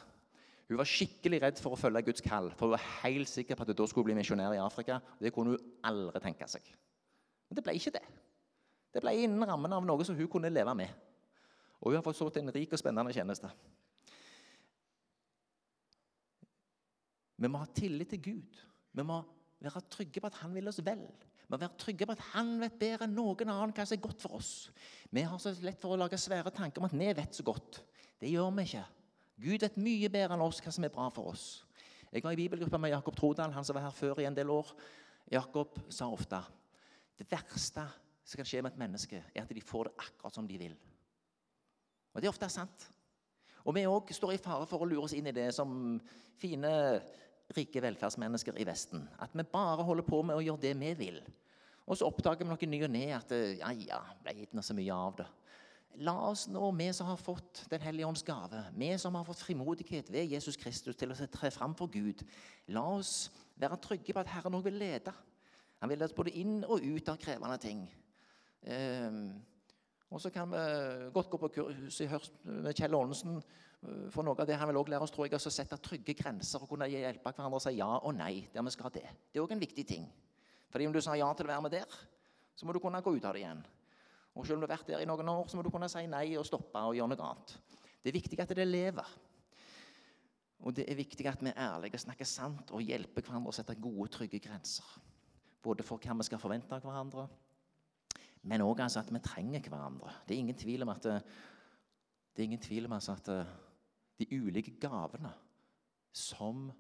hun 0.67 0.81
var 0.81 0.89
skikkelig 0.91 1.39
redd 1.45 1.61
for 1.63 1.77
å 1.77 1.79
følge 1.79 2.03
Guds 2.09 2.25
kall, 2.27 2.49
for 2.59 2.67
hun 2.67 2.75
var 2.75 2.87
helt 3.05 3.31
sikker 3.31 3.55
på 3.55 3.63
at 3.63 3.71
hun 3.71 3.79
da 3.79 3.87
skulle 3.87 4.09
bli 4.09 4.17
misjonær 4.19 4.57
i 4.57 4.59
Afrika. 4.59 4.99
Det 5.23 5.31
kunne 5.35 5.55
hun 5.55 5.75
aldri 5.87 6.23
tenke 6.25 6.49
seg. 6.51 6.67
Men 7.47 7.59
det 7.59 7.63
ble 7.63 7.77
ikke 7.79 7.93
det. 7.95 8.03
Det 8.91 9.03
ble 9.05 9.13
innen 9.23 9.47
rammen 9.47 9.77
av 9.77 9.87
noe 9.87 10.07
som 10.07 10.19
hun 10.19 10.31
kunne 10.31 10.51
leve 10.51 10.75
med. 10.75 10.91
Og 11.79 11.93
hun 11.93 12.01
har 12.01 12.03
fått 12.03 12.19
så 12.19 12.27
til 12.35 12.43
en 12.43 12.55
rik 12.55 12.75
og 12.75 12.83
spennende 12.83 13.15
tjeneste. 13.15 13.53
Vi 17.37 17.49
må 17.53 17.61
ha 17.61 17.69
tillit 17.77 18.11
til 18.15 18.23
Gud. 18.23 18.61
Vi 18.97 19.05
må 19.05 19.21
være 19.61 19.83
trygge 19.93 20.23
på 20.23 20.31
at 20.31 20.41
Han 20.43 20.55
vil 20.57 20.69
oss 20.71 20.81
vel. 20.85 21.05
Vi 21.07 21.53
må 21.53 21.61
være 21.61 21.79
trygge 21.79 22.09
på 22.09 22.17
at 22.17 22.25
Han 22.33 22.57
vet 22.63 22.79
bedre 22.81 23.07
enn 23.07 23.17
noen 23.17 23.53
annen 23.53 23.75
hva 23.77 23.87
som 23.87 23.97
er 23.97 24.05
godt 24.05 24.25
for 24.25 24.39
oss. 24.39 24.53
Vi 25.11 25.25
har 25.27 25.41
så 25.43 25.53
lett 25.65 25.81
for 25.83 25.95
å 25.95 26.01
lage 26.01 26.19
svære 26.21 26.53
tanker 26.55 26.83
om 26.83 26.89
at 26.89 26.97
vi 26.97 27.13
vet 27.21 27.37
så 27.37 27.45
godt. 27.47 27.83
Det 28.21 28.33
gjør 28.33 28.51
vi 28.57 28.67
ikke. 28.69 28.87
Gud 29.47 29.65
vet 29.67 29.81
mye 29.81 30.13
bedre 30.13 30.37
enn 30.37 30.45
oss 30.47 30.63
hva 30.65 30.73
som 30.73 30.87
er 30.89 30.95
bra 30.95 31.11
for 31.13 31.35
oss. 31.35 31.47
Jeg 32.13 32.25
var 32.25 32.33
i 32.33 32.41
bibelgruppa 32.41 32.79
med 32.81 32.95
Jakob 32.95 33.17
Trodal, 33.19 33.53
han 33.53 33.65
som 33.67 33.77
var 33.77 33.89
her 33.89 33.95
før 33.95 34.23
i 34.23 34.29
en 34.29 34.37
del 34.37 34.51
år. 34.55 34.71
Jakob 35.33 35.77
sa 35.93 36.09
ofte 36.09 36.41
det 37.19 37.27
verste 37.29 37.85
som 38.27 38.41
kan 38.41 38.49
skje 38.49 38.63
med 38.63 38.73
et 38.73 38.81
menneske, 38.81 39.21
er 39.35 39.43
at 39.43 39.53
de 39.55 39.63
får 39.63 39.89
det 39.89 40.07
akkurat 40.07 40.35
som 40.35 40.47
de 40.49 40.59
vil. 40.59 40.77
Og 42.15 42.21
Det 42.21 42.27
er 42.27 42.33
ofte 42.33 42.49
sant. 42.49 42.89
Og 43.67 43.75
vi 43.75 43.87
òg 43.87 44.11
står 44.15 44.33
i 44.37 44.41
fare 44.41 44.67
for 44.71 44.83
å 44.83 44.89
lure 44.89 45.05
oss 45.05 45.15
inn 45.17 45.27
i 45.27 45.35
det 45.35 45.51
som 45.55 45.99
fine, 46.39 46.71
rike 47.55 47.83
velferdsmennesker 47.83 48.59
i 48.59 48.67
Vesten. 48.67 49.07
At 49.23 49.35
vi 49.37 49.45
bare 49.47 49.85
holder 49.87 50.07
på 50.07 50.23
med 50.27 50.39
å 50.39 50.45
gjøre 50.45 50.65
det 50.65 50.75
vi 50.81 50.93
vil. 50.99 51.21
Og 51.87 51.99
så 51.99 52.09
oppdager 52.09 52.43
vi 52.43 52.51
noe 52.51 52.71
ny 52.71 52.81
og 52.83 52.93
ne 52.93 53.05
at 53.15 53.35
ja, 53.61 53.71
ja, 53.79 54.01
ble 54.25 54.35
ikke 54.43 54.65
så 54.65 54.75
mye 54.75 54.95
av 54.95 55.19
det. 55.21 55.27
La 56.05 56.13
oss 56.29 56.45
nå, 56.53 56.61
vi 56.77 56.91
som 56.93 57.09
har 57.09 57.17
fått 57.17 57.63
Den 57.71 57.81
hellige 57.81 58.09
ånds 58.09 58.25
gave, 58.27 58.59
vi 58.77 58.91
som 59.01 59.15
har 59.17 59.25
fått 59.25 59.41
frimodighet 59.47 60.11
ved 60.13 60.29
Jesus 60.35 60.59
Kristus 60.61 60.99
til 60.99 61.15
å 61.15 61.17
tre 61.33 61.51
fram 61.55 61.77
for 61.79 61.89
Gud, 61.89 62.21
la 62.69 62.83
oss 62.99 63.31
være 63.57 63.79
trygge 63.81 64.13
på 64.13 64.21
at 64.21 64.33
Herren 64.35 64.59
òg 64.59 64.67
vil 64.67 64.77
lede. 64.83 65.15
Han 65.81 65.89
vil 65.89 66.03
lede 66.03 66.17
både 66.17 66.35
inn 66.37 66.59
og 66.65 66.85
ut 66.85 67.09
av 67.09 67.21
krevende 67.21 67.57
ting. 67.63 67.87
Um, 68.67 69.39
og 70.11 70.23
så 70.23 70.31
kan 70.31 70.51
vi 70.51 70.65
godt 71.15 71.31
gå 71.31 71.41
på 71.43 71.53
kurs 71.59 72.01
i 72.01 72.09
Hørst 72.11 72.37
med 72.45 72.75
Kjell 72.77 72.95
Aanensen. 72.95 73.41
Eh, 73.83 74.07
for 74.15 74.27
noe 74.27 74.39
av 74.39 74.47
det 74.49 74.57
Han 74.57 74.71
vil 74.71 74.79
også 74.81 74.93
lære 74.93 75.07
oss 75.07 75.15
tror 75.15 75.27
jeg, 75.27 75.35
å 75.35 75.53
sette 75.53 75.79
trygge 75.83 76.15
grenser 76.15 76.63
og 76.63 76.71
kunne 76.71 76.89
hjelpe 76.91 77.33
hverandre 77.33 77.59
å 77.59 77.65
si 77.65 77.75
ja 77.77 77.89
og 77.99 78.15
nei 78.15 78.47
der 78.53 78.63
vi 78.63 78.75
skal 78.75 78.93
det. 78.95 79.07
Det 79.33 79.41
er 79.41 79.45
òg 79.45 79.57
en 79.57 79.63
viktig 79.63 79.87
ting. 79.87 80.07
Fordi 80.71 80.87
om 80.87 80.95
du 80.95 81.01
sa 81.01 81.17
ja 81.17 81.29
til 81.35 81.47
å 81.47 81.53
være 81.53 81.65
med 81.67 81.75
der, 81.75 81.99
så 82.57 82.67
må 82.67 82.73
du 82.73 82.81
kunne 82.81 83.03
gå 83.03 83.17
ut 83.17 83.25
av 83.25 83.35
det 83.35 83.43
igjen. 83.43 83.63
Og 84.37 84.47
selv 84.47 84.59
om 84.59 84.65
du 84.65 84.67
har 84.67 84.77
vært 84.77 84.91
der 84.91 85.03
i 85.03 85.09
noen 85.09 85.29
år, 85.33 85.47
så 85.49 85.57
må 85.57 85.65
du 85.65 85.71
kunne 85.73 85.89
si 85.89 86.05
nei 86.07 86.37
og 86.37 86.47
stoppe 86.47 86.81
og 86.81 86.97
gjøre 86.97 87.13
noe 87.13 87.29
annet. 87.31 87.57
Det 88.03 88.13
er 88.13 88.17
viktig 88.19 88.39
at 88.41 88.53
det 88.57 88.67
lever. 88.69 89.15
Og 90.65 90.75
det 90.77 90.87
er 90.89 90.99
viktig 90.99 91.27
at 91.29 91.43
vi 91.43 91.51
er 91.51 91.61
ærlige, 91.67 92.01
snakker 92.01 92.29
sant 92.29 92.71
og 92.73 92.85
hjelper 92.85 93.25
hverandre 93.25 93.53
å 93.53 93.57
sette 93.57 93.77
gode, 93.81 94.09
trygge 94.13 94.41
grenser. 94.45 94.87
Både 95.63 95.85
for 95.87 96.01
hva 96.01 96.17
vi 96.17 96.27
skal 96.29 96.41
forvente 96.41 96.77
av 96.77 96.85
hverandre, 96.85 97.27
men 98.47 98.63
òg 98.63 98.81
altså 98.85 99.03
at 99.03 99.13
vi 99.13 99.21
trenger 99.25 99.69
hverandre. 99.69 100.13
Det 100.27 100.37
er 100.37 100.45
ingen 100.45 100.59
tvil 100.59 100.87
om 100.87 100.93
at, 100.95 101.03
det 101.03 102.43
er 102.43 102.49
ingen 102.49 102.63
tvil 102.63 102.87
om 102.87 102.95
altså 102.97 103.17
at 103.17 103.31
de 104.19 104.29
ulike 104.39 104.77
gavene 104.81 105.33
som 106.17 106.71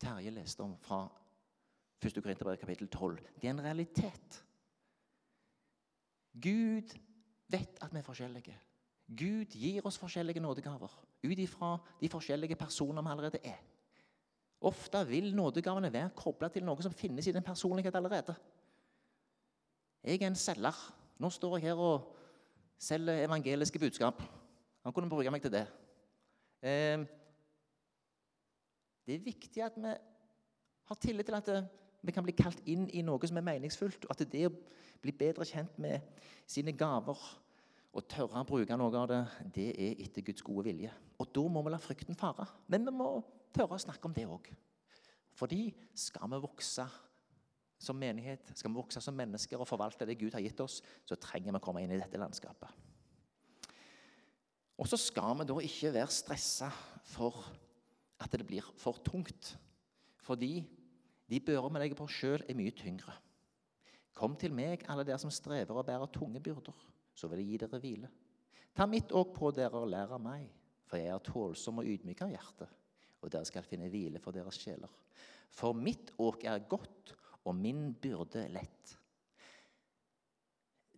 Terje 0.00 0.30
leste 0.32 0.64
om 0.64 0.78
fra 0.80 1.02
1. 2.00 2.22
Korinterbrev 2.22 2.56
kapittel 2.56 2.88
12, 2.88 3.18
det 3.36 3.48
er 3.48 3.52
en 3.52 3.64
realitet. 3.64 4.38
Gud 6.32 6.94
vet 7.52 7.82
at 7.82 7.92
vi 7.92 7.98
er 7.98 8.06
forskjellige. 8.06 8.54
Gud 9.10 9.56
gir 9.58 9.84
oss 9.86 9.98
forskjellige 10.00 10.40
nådegaver 10.40 10.94
ut 11.24 11.38
ifra 11.42 11.74
de 12.00 12.08
forskjellige 12.08 12.56
personer 12.56 13.02
vi 13.02 13.12
allerede 13.12 13.42
er. 13.44 13.58
Ofte 14.60 15.02
vil 15.08 15.34
nådegavene 15.36 15.92
være 15.92 16.14
kobla 16.16 16.48
til 16.48 16.64
noe 16.64 16.80
som 16.84 16.96
finnes 16.96 17.26
i 17.26 17.32
den 17.32 17.44
personlighet 17.44 17.96
allerede. 17.96 18.34
Jeg 20.04 20.22
er 20.22 20.30
en 20.30 20.38
selger. 20.38 20.76
Nå 21.20 21.28
står 21.30 21.58
jeg 21.58 21.68
her 21.68 21.80
og 21.80 22.14
selger 22.80 23.24
evangeliske 23.26 23.78
budskap. 23.78 24.22
Han 24.84 24.92
kunne 24.92 25.10
bruke 25.10 25.30
meg 25.30 25.42
til 25.44 25.52
det. 25.52 25.66
Ehm, 26.64 27.04
det 29.06 29.14
er 29.14 29.26
viktig 29.26 29.62
at 29.64 29.76
vi 29.76 29.92
har 30.88 31.00
tillit 31.00 31.26
til 31.26 31.36
at 31.36 31.50
vi 32.02 32.12
kan 32.12 32.24
bli 32.24 32.32
kalt 32.32 32.62
inn 32.64 32.86
i 32.96 33.02
noe 33.04 33.28
som 33.28 33.36
er 33.36 33.44
meningsfullt. 33.44 34.06
og 34.08 34.14
At 34.16 34.24
det 34.32 34.46
å 34.48 34.54
bli 35.02 35.12
bedre 35.12 35.44
kjent 35.44 35.76
med 35.78 36.00
sine 36.48 36.72
gaver 36.72 37.20
og 37.90 38.08
tørre 38.08 38.40
å 38.40 38.48
bruke 38.48 38.76
noe 38.78 38.96
av 38.96 39.08
det, 39.10 39.20
det 39.52 39.68
er 39.74 40.00
etter 40.06 40.24
Guds 40.24 40.44
gode 40.46 40.64
vilje. 40.70 40.92
Og 41.20 41.28
da 41.34 41.44
må 41.52 41.62
vi 41.66 41.74
la 41.74 41.82
frykten 41.82 42.16
fare. 42.16 42.46
Men 42.68 42.86
vi 42.88 42.94
må 42.94 43.12
tørre 43.52 43.76
å 43.76 43.84
snakke 43.84 44.08
om 44.08 44.16
det 44.16 44.28
òg. 44.30 44.48
Fordi 45.36 45.68
skal 45.94 46.30
vi 46.32 46.40
vokse 46.40 46.86
som 47.80 47.96
menighet, 47.96 48.52
skal 48.54 48.70
vi 48.70 48.76
vokse 48.76 49.00
som 49.00 49.16
mennesker 49.16 49.60
og 49.60 49.68
forvalte 49.68 50.06
det 50.08 50.18
Gud 50.20 50.34
har 50.36 50.44
gitt 50.44 50.60
oss, 50.60 50.80
så 51.08 51.16
trenger 51.16 51.54
vi 51.54 51.60
å 51.60 51.64
komme 51.64 51.82
inn 51.84 51.94
i 51.94 52.00
dette 52.00 52.20
landskapet. 52.20 52.68
Og 54.80 54.88
så 54.88 54.96
skal 55.00 55.34
vi 55.40 55.48
da 55.48 55.56
ikke 55.64 55.92
være 55.96 56.12
stressa 56.12 56.68
for 57.08 57.40
at 58.20 58.32
det 58.36 58.46
blir 58.48 58.64
for 58.80 59.00
tungt. 59.04 59.54
Fordi 60.20 60.60
de 61.30 61.40
bører 61.40 61.68
vi 61.68 61.82
legger 61.82 61.98
på 61.98 62.08
sjøl, 62.10 62.44
er 62.44 62.56
mye 62.58 62.72
tyngre. 62.76 63.16
Kom 64.16 64.36
til 64.36 64.52
meg, 64.52 64.84
alle 64.90 65.04
dere 65.08 65.20
som 65.20 65.32
strever 65.32 65.76
og 65.76 65.86
bærer 65.88 66.10
tunge 66.12 66.40
byrder, 66.44 66.76
så 67.16 67.28
vil 67.30 67.40
jeg 67.40 67.52
gi 67.52 67.60
dere 67.62 67.80
hvile. 67.80 68.10
Ta 68.76 68.86
mitt 68.88 69.12
åk 69.16 69.32
på 69.36 69.52
dere 69.56 69.80
og 69.80 69.88
lær 69.90 70.12
av 70.16 70.20
meg, 70.22 70.48
for 70.88 71.00
jeg 71.00 71.12
er 71.14 71.24
tålsom 71.24 71.80
og 71.80 71.88
ydmyk 71.88 72.20
av 72.26 72.32
hjerte, 72.34 72.68
og 73.20 73.32
dere 73.32 73.48
skal 73.48 73.64
finne 73.64 73.88
hvile 73.92 74.20
for 74.22 74.36
deres 74.36 74.58
sjeler. 74.60 74.92
For 75.54 75.76
mitt 75.76 76.12
åk 76.20 76.44
er 76.48 76.62
godt, 76.68 77.14
og 77.44 77.56
min 77.56 77.94
byrde 77.94 78.48
lett. 78.52 78.96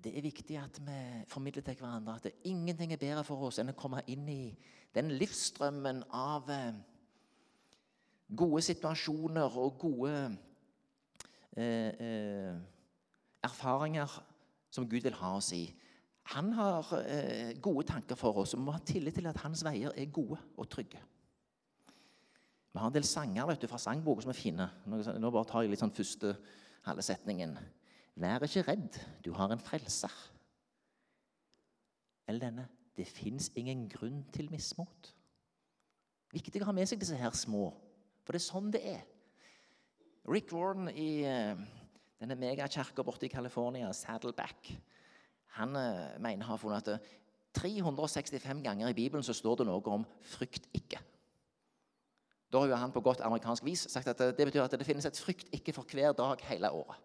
Det 0.02 0.10
er 0.18 0.24
viktig 0.24 0.56
at 0.58 0.80
vi 0.82 0.98
formidler 1.30 1.62
til 1.62 1.78
hverandre 1.78 2.16
at 2.18 2.32
ingenting 2.44 2.92
er 2.92 2.98
bedre 2.98 3.22
for 3.24 3.46
oss 3.46 3.60
enn 3.62 3.70
å 3.70 3.78
komme 3.78 4.02
inn 4.10 4.26
i 4.28 4.54
den 4.96 5.12
livsstrømmen 5.14 6.02
av 6.10 6.50
eh, 6.50 6.72
gode 8.34 8.64
situasjoner 8.66 9.58
og 9.62 9.78
gode 9.78 10.16
eh, 11.54 11.92
eh, 11.92 12.58
erfaringer 13.46 14.18
som 14.72 14.88
Gud 14.90 15.06
vil 15.06 15.20
ha 15.20 15.36
oss 15.38 15.52
i. 15.54 15.64
Han 16.32 16.52
har 16.54 16.86
gode 17.60 17.82
tanker 17.90 18.16
for 18.16 18.38
oss, 18.40 18.54
og 18.54 18.60
vi 18.60 18.64
må 18.64 18.74
ha 18.76 18.80
tillit 18.86 19.16
til 19.18 19.26
at 19.26 19.40
hans 19.42 19.64
veier 19.66 19.90
er 19.98 20.12
gode 20.14 20.38
og 20.56 20.68
trygge. 20.70 21.00
Vi 22.72 22.80
har 22.80 22.88
en 22.88 22.94
del 22.94 23.04
sanger 23.04 23.46
vet 23.50 23.60
du, 23.60 23.68
fra 23.68 23.80
sangboka 23.80 24.24
som 24.24 24.32
er 24.32 24.38
fine. 24.38 24.66
Nå 24.88 25.30
bare 25.30 25.48
tar 25.48 25.64
jeg 25.64 25.72
litt 25.72 25.82
sånn 25.82 25.92
første 25.92 26.34
halve 26.86 27.04
setningen. 27.04 27.56
Vær 28.22 28.44
ikke 28.44 28.64
redd, 28.66 28.96
du 29.24 29.32
har 29.36 29.52
en 29.52 29.60
frelser. 29.62 30.12
Eller 32.28 32.48
denne 32.48 32.68
Det 32.92 33.06
fins 33.08 33.46
ingen 33.56 33.86
grunn 33.88 34.18
til 34.36 34.50
mismot. 34.52 35.14
Viktig 36.32 36.60
å 36.60 36.66
ha 36.68 36.74
med 36.76 36.88
seg 36.90 37.00
disse 37.00 37.16
her 37.16 37.32
små, 37.32 37.70
for 38.20 38.36
det 38.36 38.42
er 38.42 38.44
sånn 38.44 38.68
det 38.72 38.82
er. 38.90 39.00
Rick 40.28 40.52
Warren 40.52 40.90
i 40.92 41.24
uh, 41.24 41.56
denne 42.20 42.36
megakirka 42.36 43.04
borte 43.04 43.24
i 43.26 43.32
California, 43.32 43.88
Saddleback, 43.96 44.74
han 45.56 45.72
uh, 45.72 46.20
mener 46.20 46.44
har 46.50 46.60
funnet 46.60 46.92
at 46.92 47.08
365 47.56 48.60
ganger 48.64 48.92
i 48.92 48.96
Bibelen 48.96 49.24
så 49.24 49.32
står 49.36 49.62
det 49.62 49.68
noe 49.68 49.96
om 49.96 50.04
'frykt 50.20 50.68
ikke'. 50.76 51.00
Da 52.52 52.60
har 52.60 52.68
jo 52.68 52.76
han 52.76 52.92
på 52.92 53.00
godt 53.00 53.22
amerikansk 53.24 53.64
vis 53.64 53.86
sagt 53.88 54.10
at 54.12 54.18
det 54.36 54.44
betyr 54.44 54.64
at 54.66 54.74
det 54.76 54.86
finnes 54.86 55.06
et 55.08 55.18
frykt 55.18 55.48
ikke 55.56 55.72
for 55.72 55.88
hver 55.88 56.12
dag 56.12 56.42
hele 56.50 56.70
året. 56.70 56.98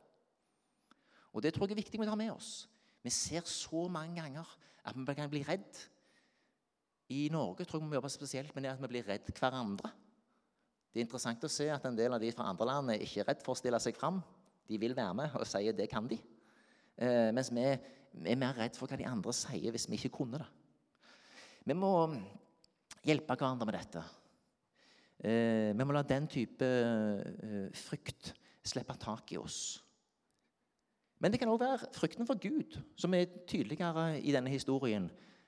Og 1.34 1.44
Det 1.44 1.54
tror 1.54 1.68
jeg 1.68 1.78
er 1.78 1.84
viktig 1.84 2.00
vi 2.02 2.08
tar 2.08 2.20
med 2.20 2.32
oss. 2.34 2.68
Vi 3.04 3.10
ser 3.14 3.46
så 3.46 3.88
mange 3.88 4.20
ganger 4.20 4.58
at 4.84 4.98
vi 4.98 5.14
kan 5.14 5.30
bli 5.30 5.44
redd. 5.48 5.80
I 7.10 7.30
Norge 7.32 7.64
tror 7.64 7.80
jeg 7.80 7.86
vi 7.86 7.90
må 7.94 7.96
jobbe 7.96 8.10
spesielt 8.12 8.56
med 8.56 8.66
det 8.66 8.74
at 8.74 8.82
vi 8.82 8.90
blir 8.92 9.08
redd 9.08 9.30
hverandre. 9.40 9.92
Det 10.92 11.00
er 11.00 11.06
interessant 11.06 11.44
å 11.46 11.52
se 11.52 11.70
at 11.72 11.86
en 11.86 11.96
del 11.96 12.16
av 12.16 12.20
de 12.20 12.32
fra 12.34 12.50
andre 12.50 12.68
land 12.68 12.92
er 12.92 13.06
ikke 13.06 13.24
redd 13.28 13.44
for 13.46 13.54
å 13.54 13.60
stille 13.60 13.80
seg 13.80 13.96
fram. 13.96 14.20
De 14.68 14.80
vil 14.82 14.96
være 14.98 15.14
med 15.16 15.36
og 15.38 15.48
sier 15.48 15.76
det 15.78 15.88
kan 15.92 16.08
de. 16.10 16.18
Eh, 16.98 17.30
mens 17.32 17.52
vi 17.54 17.64
er 17.64 18.40
mer 18.40 18.58
redd 18.58 18.76
for 18.76 18.90
hva 18.90 18.98
de 19.00 19.08
andre 19.08 19.36
sier 19.36 19.72
hvis 19.72 19.88
vi 19.88 20.00
ikke 20.00 20.16
kunne 20.18 20.42
det. 20.42 20.48
Vi 21.68 21.76
må 21.78 21.92
hjelpe 23.06 23.38
hverandre 23.38 23.68
med 23.70 23.78
dette. 23.78 24.04
Eh, 25.24 25.74
vi 25.74 25.86
må 25.86 25.96
la 25.96 26.04
den 26.06 26.28
type 26.30 26.66
eh, 26.68 27.70
frykt 27.74 28.34
slippe 28.68 28.98
tak 29.02 29.32
i 29.34 29.40
oss. 29.42 29.80
Men 31.18 31.34
det 31.34 31.40
kan 31.42 31.50
òg 31.50 31.62
være 31.64 31.90
frykten 31.98 32.28
for 32.30 32.38
Gud 32.38 32.78
som 33.00 33.16
er 33.18 33.32
tydeligere 33.50 34.20
i 34.20 34.34
denne 34.36 34.54
historien. 34.54 35.08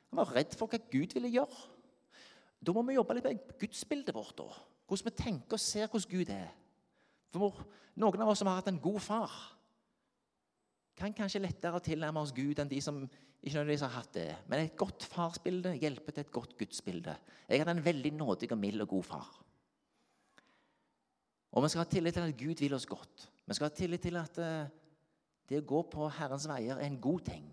Han 0.10 0.22
var 0.24 0.34
redd 0.34 0.56
for 0.58 0.72
hva 0.72 0.80
Gud 0.90 1.14
ville 1.14 1.30
gjøre. 1.30 1.68
Da 2.66 2.74
må 2.74 2.82
vi 2.88 2.98
jobbe 2.98 3.16
litt 3.16 3.28
med 3.30 3.60
gudsbildet 3.62 4.16
vårt. 4.16 4.38
da. 4.40 4.50
Hvordan 4.90 5.12
vi 5.12 5.22
tenker 5.24 5.60
og 5.60 5.62
ser 5.62 5.88
hvordan 5.88 6.10
Gud 6.10 6.34
er. 6.34 6.50
For 7.30 7.62
Noen 8.00 8.22
av 8.24 8.30
oss 8.32 8.40
som 8.40 8.48
har 8.48 8.62
hatt 8.62 8.70
en 8.72 8.80
god 8.80 9.02
far, 9.04 9.34
kan 11.00 11.16
kanskje 11.16 11.42
lettere 11.44 11.82
tilnærme 11.84 12.22
oss 12.22 12.32
Gud 12.36 12.60
enn 12.60 12.70
de 12.72 12.80
som 12.84 13.02
ikke 13.04 13.56
nødvendigvis 13.56 13.84
har 13.84 13.96
hatt 13.96 14.14
det. 14.16 14.30
Men 14.48 14.64
et 14.64 14.78
godt 14.80 15.04
farsbilde 15.08 15.74
hjelper 15.80 16.16
til 16.16 16.26
et 16.26 16.32
godt 16.32 16.56
gudsbilde. 16.60 17.16
Jeg 17.48 17.62
hadde 17.62 17.76
en 17.78 17.86
veldig 17.86 18.12
nådig 18.16 18.52
og 18.52 18.60
mild 18.60 18.84
og 18.84 18.92
god 18.96 19.08
far. 19.08 19.30
Og 21.52 21.64
vi 21.64 21.70
skal 21.72 21.84
ha 21.84 21.90
tillit 21.90 22.14
til 22.14 22.28
at 22.28 22.38
Gud 22.38 22.62
vil 22.62 22.76
oss 22.78 22.86
godt. 22.90 23.30
Vi 23.46 23.58
skal 23.58 23.70
ha 23.70 23.76
tillit 23.76 24.02
til 24.02 24.20
at 24.20 24.38
uh, 24.38 24.70
det 25.50 25.64
å 25.64 25.70
gå 25.70 25.82
på 25.90 26.10
Herrens 26.20 26.46
veier 26.50 26.78
er 26.78 26.86
en 26.86 27.02
god 27.02 27.26
ting. 27.32 27.48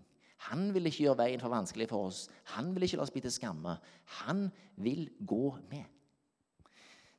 Han 0.51 0.69
vil 0.73 0.85
ikke 0.85 1.07
gjøre 1.07 1.23
veien 1.23 1.41
for 1.41 1.49
vanskelig 1.49 1.87
for 1.89 2.11
oss. 2.11 2.27
Han 2.53 2.69
vil 2.75 2.85
ikke 2.85 2.99
la 2.99 3.07
oss 3.07 3.13
bli 3.13 3.23
til 3.25 3.33
skamme. 3.33 3.73
Han 4.21 4.47
vil 4.77 5.07
gå 5.25 5.57
med. 5.71 5.87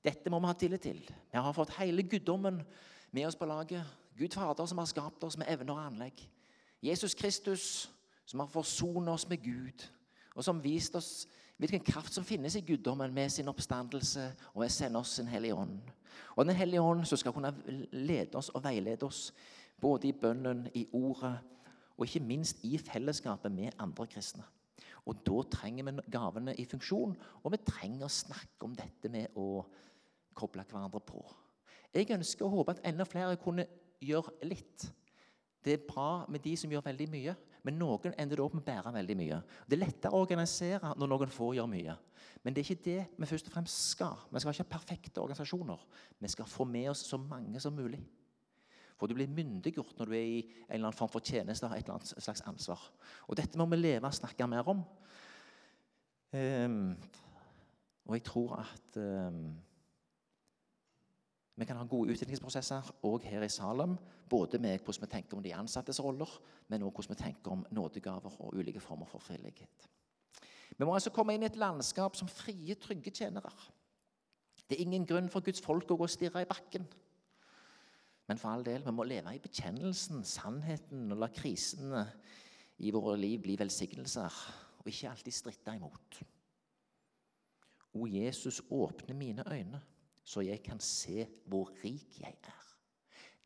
Dette 0.07 0.31
må 0.31 0.39
vi 0.39 0.47
ha 0.47 0.55
tillit 0.55 0.85
til. 0.87 1.01
Vi 1.03 1.43
har 1.43 1.57
fått 1.57 1.75
hele 1.81 2.07
guddommen 2.07 2.63
med 3.11 3.27
oss 3.27 3.37
på 3.37 3.49
laget. 3.51 3.83
Gud 4.19 4.35
Fader 4.35 4.67
som 4.67 4.79
har 4.79 4.91
skapt 4.91 5.25
oss 5.27 5.39
med 5.39 5.51
evner 5.51 5.75
og 5.75 5.83
anlegg. 5.83 6.23
Jesus 6.83 7.15
Kristus 7.19 7.89
som 8.29 8.41
har 8.41 8.51
forsonet 8.53 9.11
oss 9.11 9.27
med 9.29 9.43
Gud, 9.43 9.85
og 10.37 10.45
som 10.45 10.61
vist 10.63 10.95
oss 10.99 11.27
hvilken 11.59 11.85
kraft 11.85 12.15
som 12.15 12.25
finnes 12.25 12.57
i 12.57 12.65
guddommen 12.67 13.15
med 13.15 13.31
sin 13.31 13.49
oppstandelse 13.51 14.25
og 14.55 14.63
ved 14.63 14.71
å 14.71 14.75
sende 14.75 15.01
oss 15.03 15.17
sin 15.19 15.31
hellige 15.31 15.59
ånd. 15.59 15.79
Og 16.37 16.47
Den 16.47 16.57
hellige 16.57 16.83
ånd 16.83 17.05
som 17.07 17.19
skal 17.19 17.35
kunne 17.35 17.55
lede 17.93 18.39
oss 18.39 18.49
og 18.55 18.63
veilede 18.65 19.07
oss 19.07 19.33
både 19.81 20.09
i 20.09 20.13
bønnen, 20.13 20.69
i 20.75 20.87
ordet 20.93 21.35
og 21.97 22.07
ikke 22.07 22.23
minst 22.23 22.63
i 22.65 22.79
fellesskapet 22.79 23.53
med 23.53 23.75
andre 23.79 24.07
kristne. 24.07 24.45
Og 25.07 25.17
Da 25.25 25.43
trenger 25.51 25.85
vi 25.85 26.11
gavene 26.13 26.55
i 26.55 26.65
funksjon, 26.65 27.17
og 27.43 27.53
vi 27.53 27.59
trenger 27.67 28.07
å 28.07 28.13
snakke 28.13 28.65
om 28.65 28.75
dette 28.77 29.09
med 29.09 29.35
å 29.37 29.65
koble 30.35 30.63
hverandre 30.63 31.01
på. 31.01 31.25
Jeg 31.95 32.11
ønsker 32.15 32.45
og 32.45 32.51
håper 32.51 32.77
at 32.77 32.87
enda 32.87 33.05
flere 33.09 33.37
kunne 33.41 33.67
gjøre 34.05 34.47
litt. 34.47 34.85
Det 35.65 35.73
er 35.73 35.87
bra 35.89 36.27
med 36.29 36.45
de 36.45 36.55
som 36.57 36.71
gjør 36.71 36.85
veldig 36.85 37.09
mye, 37.11 37.35
men 37.69 37.77
noen 37.77 38.15
ender 38.17 38.41
opp 38.41 38.55
med 38.57 38.63
å 38.65 38.69
bære 38.71 38.95
veldig 38.95 39.17
mye. 39.21 39.39
Det 39.69 39.77
er 39.77 39.83
lettere 39.83 40.17
å 40.17 40.23
organisere 40.25 40.95
når 40.97 41.11
noen 41.13 41.33
få 41.33 41.51
gjør 41.59 41.69
mye. 41.69 41.97
Men 42.41 42.55
det 42.55 42.63
er 42.63 42.71
ikke 42.71 42.87
det 42.87 43.01
vi 43.19 43.29
først 43.29 43.51
og 43.51 43.57
fremst 43.59 43.91
skal. 43.93 44.23
Vi 44.33 44.41
skal 44.41 44.55
ikke 44.55 44.65
ha 44.65 44.73
perfekte 44.73 45.21
organisasjoner. 45.21 45.83
Vi 46.23 46.31
skal 46.33 46.49
få 46.49 46.65
med 46.65 46.89
oss 46.95 47.05
så 47.11 47.19
mange 47.21 47.61
som 47.61 47.77
mulig. 47.77 48.01
For 48.99 49.07
du 49.07 49.15
blir 49.15 49.31
myndiggjort 49.31 50.01
når 50.01 50.11
du 50.11 50.17
er 50.17 50.25
i 50.25 50.41
en 50.41 50.79
eller 50.79 50.89
annen 50.89 50.97
form 50.97 51.13
for 51.13 51.23
tjeneste 51.23 51.69
et 51.69 51.85
eller 51.85 51.99
annet 51.99 52.25
slags 52.25 52.43
ansvar. 52.49 52.89
Og 53.29 53.37
dette 53.39 53.61
må 53.61 53.69
vi 53.71 53.79
leve 53.79 54.09
og 54.09 54.17
snakke 54.17 54.49
mer 54.51 54.73
om. 54.73 54.81
Um, 56.33 56.97
og 58.09 58.17
jeg 58.17 58.25
tror 58.27 58.57
at 58.63 58.99
um, 59.29 59.45
vi 61.59 61.67
kan 61.67 61.77
ha 61.77 61.87
gode 61.91 62.15
utviklingsprosesser 62.15 62.93
òg 63.09 63.25
her 63.27 63.43
i 63.43 63.51
Salem. 63.51 63.97
Både 64.31 64.61
med 64.63 64.79
hvordan 64.79 65.03
vi 65.03 65.11
tenker 65.11 65.37
om 65.37 65.43
de 65.43 65.55
ansattes 65.57 65.99
roller, 66.05 66.31
men 66.69 66.85
òg 66.87 66.93
hvordan 66.93 67.17
vi 67.17 67.23
tenker 67.23 67.55
om 67.55 67.65
nådegaver 67.75 68.37
og 68.45 68.55
ulike 68.55 68.81
former 68.81 69.11
for 69.11 69.19
frivillighet. 69.19 69.89
Vi 70.79 70.87
må 70.87 70.95
altså 70.95 71.11
komme 71.11 71.35
inn 71.35 71.43
i 71.43 71.49
et 71.49 71.59
landskap 71.59 72.15
som 72.15 72.31
frie, 72.31 72.77
trygge 72.79 73.11
tjenere. 73.11 73.51
Det 74.69 74.77
er 74.77 74.85
ingen 74.85 75.07
grunn 75.09 75.31
for 75.33 75.43
Guds 75.43 75.65
folk 75.65 75.91
å 75.91 75.99
gå 75.99 76.07
og 76.07 76.13
stirre 76.13 76.45
i 76.45 76.49
bakken. 76.49 76.87
Men 78.29 78.39
for 78.39 78.53
all 78.53 78.63
del, 78.63 78.85
vi 78.85 78.93
må 78.95 79.07
leve 79.09 79.33
i 79.35 79.43
bekjennelsen, 79.43 80.23
sannheten, 80.29 81.07
og 81.11 81.23
la 81.25 81.31
krisene 81.33 82.05
i 82.85 82.93
våre 82.95 83.17
liv 83.19 83.41
bli 83.43 83.57
velsignelser, 83.59 84.41
og 84.79 84.91
ikke 84.93 85.11
alltid 85.11 85.35
stritte 85.35 85.75
imot. 85.75 86.21
O 87.99 88.07
Jesus, 88.07 88.61
åpne 88.71 89.17
mine 89.17 89.47
øyne, 89.49 89.81
så 90.29 90.45
jeg 90.45 90.61
kan 90.65 90.81
se 90.85 91.25
hvor 91.49 91.71
rik 91.83 92.19
jeg 92.21 92.35
er. 92.37 92.65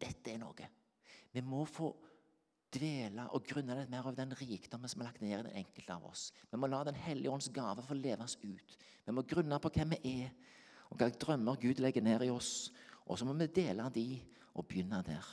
Dette 0.03 0.33
er 0.33 0.41
noe. 0.43 0.67
Vi 1.33 1.43
må 1.47 1.63
få 1.69 1.93
dvele 2.73 3.29
og 3.37 3.45
grunne 3.47 3.77
litt 3.77 3.91
mer 3.93 4.07
over 4.07 4.17
den 4.17 4.35
rikdommen 4.35 4.91
som 4.91 5.03
er 5.03 5.11
lagt 5.11 5.23
ned 5.23 5.35
i 5.37 5.43
den 5.47 5.61
enkelte 5.63 5.95
av 5.95 6.09
oss. 6.09 6.31
Vi 6.51 6.59
må 6.59 6.67
la 6.67 6.83
Den 6.85 6.99
hellige 6.99 7.31
ånds 7.31 7.51
gave 7.55 7.85
få 7.87 7.95
leves 7.95 8.37
ut. 8.43 8.77
Vi 9.07 9.15
må 9.15 9.23
grunne 9.23 9.59
på 9.63 9.71
hvem 9.75 9.95
vi 9.95 10.17
er, 10.25 10.33
og 10.91 10.99
hvilke 10.99 11.21
drømmer 11.23 11.61
Gud 11.61 11.81
legger 11.81 12.03
ned 12.03 12.25
i 12.27 12.31
oss. 12.31 12.73
Og 13.07 13.19
så 13.19 13.25
må 13.25 13.37
vi 13.39 13.47
dele 13.47 13.87
de 13.95 14.07
og 14.55 14.67
begynne 14.67 15.03
der. 15.07 15.29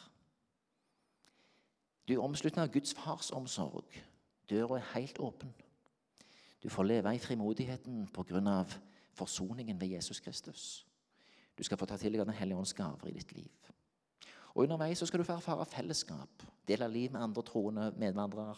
Du 2.08 2.14
er 2.14 2.24
omsluttet 2.26 2.62
av 2.62 2.72
Guds 2.74 2.94
fars 2.98 3.32
omsorg. 3.32 3.98
Døra 4.50 4.78
er 4.80 4.94
helt 4.96 5.20
åpen. 5.20 5.54
Du 6.64 6.70
får 6.70 6.84
leve 6.84 7.16
i 7.16 7.20
frimodigheten 7.20 8.08
pga. 8.14 8.64
forsoningen 9.14 9.82
ved 9.82 9.88
Jesus 9.88 10.20
Kristus. 10.20 10.89
Du 11.60 11.64
skal 11.68 11.78
få 11.78 11.86
ta 11.86 11.98
til 12.00 12.16
deg 12.16 12.24
Den 12.24 12.36
hellige 12.36 12.58
ånds 12.58 12.74
gaver 12.74 13.10
i 13.12 13.18
ditt 13.18 13.34
liv. 13.36 13.72
Og 14.56 14.64
Underveis 14.64 14.98
så 14.98 15.06
skal 15.06 15.20
du 15.20 15.28
få 15.28 15.36
erfare 15.36 15.66
fellesskap, 15.68 16.46
dele 16.68 16.88
liv 16.88 17.12
med 17.12 17.22
andre 17.22 17.44
troende 17.44 17.92
medvandrere. 18.00 18.56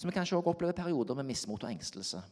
Som 0.00 0.10
kanskje 0.10 0.36
også 0.38 0.50
opplever 0.50 0.72
perioder 0.72 1.14
med 1.14 1.28
mismot 1.28 1.64
og 1.64 1.70
engstelse. 1.70 2.22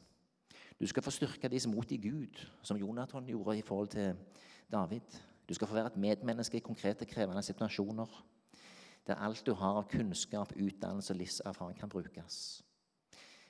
Du 0.81 0.87
skal 0.87 1.05
få 1.05 1.13
styrke 1.13 1.49
deres 1.49 1.67
mot 1.69 1.93
i 1.93 2.01
Gud, 2.01 2.41
som 2.63 2.77
Jonathan 2.77 3.27
gjorde 3.27 3.59
i 3.59 3.63
forhold 3.63 3.89
til 3.89 4.17
David. 4.73 5.21
Du 5.49 5.55
skal 5.55 5.69
få 5.69 5.75
være 5.75 5.93
et 5.93 5.97
medmenneske 5.97 6.57
i 6.57 6.65
konkrete, 6.65 7.05
krevende 7.05 7.43
situasjoner 7.43 8.25
der 9.07 9.15
alt 9.15 9.47
du 9.47 9.55
har 9.55 9.79
av 9.81 9.89
kunnskap, 9.91 10.53
utdannelse 10.57 11.15
og 11.15 11.19
livserfaring, 11.19 11.79
kan 11.79 11.89
brukes. 11.89 12.63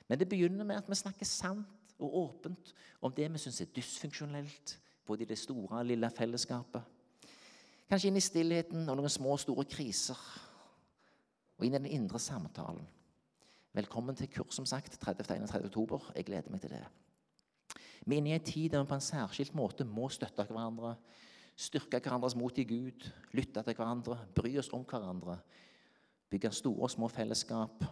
Men 0.07 0.19
det 0.19 0.29
begynner 0.29 0.65
med 0.65 0.75
at 0.75 0.89
vi 0.89 0.95
snakker 0.95 1.27
sant 1.27 1.95
og 1.99 2.15
åpent 2.17 2.73
om 3.01 3.13
det 3.13 3.27
vi 3.31 3.41
syns 3.41 3.61
er 3.61 3.69
dysfunksjonelt, 3.75 4.79
både 5.07 5.23
i 5.23 5.29
det 5.29 5.37
store 5.39 5.81
og 5.81 5.85
lille 5.85 6.09
fellesskapet. 6.09 6.81
Kanskje 7.89 8.11
inn 8.11 8.19
i 8.19 8.23
stillheten 8.23 8.87
og 8.89 8.97
noen 8.97 9.11
små 9.11 9.35
og 9.35 9.43
store 9.43 9.65
kriser. 9.67 10.19
Og 11.59 11.67
inn 11.67 11.75
i 11.75 11.81
den 11.81 11.91
indre 11.99 12.19
samtalen. 12.19 12.87
Velkommen 13.75 14.15
til 14.15 14.29
kurs, 14.31 14.55
som 14.55 14.65
sagt, 14.65 14.97
30.31. 14.99 15.65
oktober. 15.65 16.11
Jeg 16.15 16.27
gleder 16.27 16.51
meg 16.51 16.61
til 16.63 16.75
det. 16.75 16.83
Vi 18.05 18.15
er 18.15 18.19
inne 18.19 18.31
i 18.31 18.39
en 18.39 18.45
tid 18.45 18.69
der 18.71 18.83
vi 18.83 18.89
på 18.89 18.97
en 18.97 19.03
særskilt 19.05 19.55
måte 19.55 19.85
må 19.87 20.09
støtte 20.09 20.47
hverandre 20.47 20.95
Styrke 21.61 21.99
hverandres 21.99 22.35
mot 22.35 22.57
i 22.57 22.63
Gud, 22.65 23.07
lytte 23.37 23.61
til 23.61 23.75
hverandre, 23.77 24.17
bry 24.35 24.55
oss 24.57 24.71
om 24.73 24.85
hverandre. 24.87 25.37
Bygge 26.31 26.51
store 26.55 26.87
og 26.87 26.93
små 26.93 27.09
fellesskap 27.11 27.83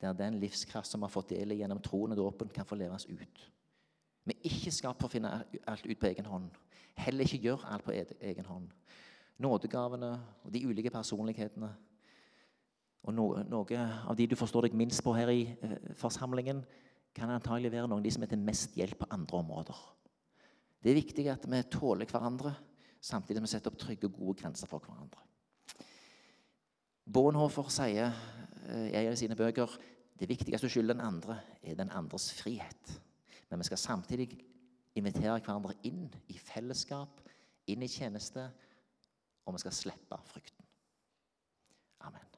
der 0.00 0.12
den 0.12 0.36
livskraft 0.38 0.90
som 0.90 1.00
vi 1.00 1.08
har 1.08 1.14
fått 1.14 1.32
del 1.32 1.54
i 1.54 1.62
gjennom 1.62 1.80
troen 1.82 2.12
og 2.12 2.18
dåpen, 2.18 2.50
kan 2.52 2.66
få 2.68 2.76
leves 2.76 3.06
ut. 3.08 3.44
Vi 4.24 4.34
er 4.34 4.46
ikke 4.48 4.72
skapt 4.72 5.02
for 5.02 5.10
å 5.10 5.12
finne 5.12 5.32
alt 5.68 5.86
ut 5.86 5.98
på 6.00 6.08
egen 6.08 6.28
hånd. 6.28 6.52
Heller 6.96 7.26
ikke 7.26 7.42
gjøre 7.44 7.72
alt 7.74 7.84
på 7.84 7.94
egen 7.94 8.46
hånd. 8.48 8.70
Nådegavene 9.42 10.12
og 10.44 10.52
de 10.54 10.62
ulike 10.64 10.92
personlighetene 10.94 11.72
og 13.04 13.12
noe, 13.12 13.42
noe 13.50 13.80
av 14.08 14.16
de 14.16 14.26
du 14.30 14.36
forstår 14.38 14.68
deg 14.68 14.76
minst 14.78 15.02
på 15.04 15.12
her 15.16 15.28
i 15.32 15.42
eh, 15.44 15.74
forsamlingen, 16.00 16.62
kan 17.14 17.30
antagelig 17.30 17.70
være 17.74 17.86
noen 17.86 18.00
av 18.00 18.06
de 18.06 18.12
som 18.14 18.24
er 18.24 18.30
til 18.32 18.40
mest 18.42 18.72
hjelp 18.78 19.02
på 19.02 19.10
andre 19.14 19.40
områder. 19.42 19.82
Det 20.82 20.90
er 20.90 20.98
viktig 20.98 21.26
at 21.30 21.44
vi 21.46 21.60
tåler 21.70 22.08
hverandre, 22.10 22.54
samtidig 23.04 23.38
som 23.38 23.46
vi 23.46 23.52
setter 23.52 23.72
opp 23.72 23.78
trygge 23.80 24.08
og 24.08 24.16
gode 24.16 24.38
grenser 24.40 24.70
for 24.70 24.82
hverandre. 24.82 25.20
Bonhoeffer 27.04 27.68
sier 27.72 28.08
eh, 28.08 28.88
i 28.88 28.96
en 29.02 29.12
av 29.12 29.20
sine 29.20 29.36
bøker 29.36 29.76
det 30.18 30.30
viktigste 30.30 30.64
du 30.64 30.72
skylder 30.72 30.96
den 30.96 31.04
andre, 31.04 31.42
er 31.60 31.76
den 31.76 31.92
andres 31.92 32.30
frihet. 32.38 32.96
Men 33.54 33.60
vi 33.62 33.64
skal 33.68 33.78
samtidig 33.78 34.32
invitere 34.98 35.36
hverandre 35.38 35.76
inn 35.86 36.08
i 36.26 36.34
fellesskap, 36.42 37.20
inn 37.70 37.84
i 37.86 37.88
tjeneste, 37.88 38.48
og 39.46 39.54
vi 39.54 39.60
skal 39.62 39.76
slippe 39.76 40.18
frykten. 40.26 40.66
Amen. 42.02 42.33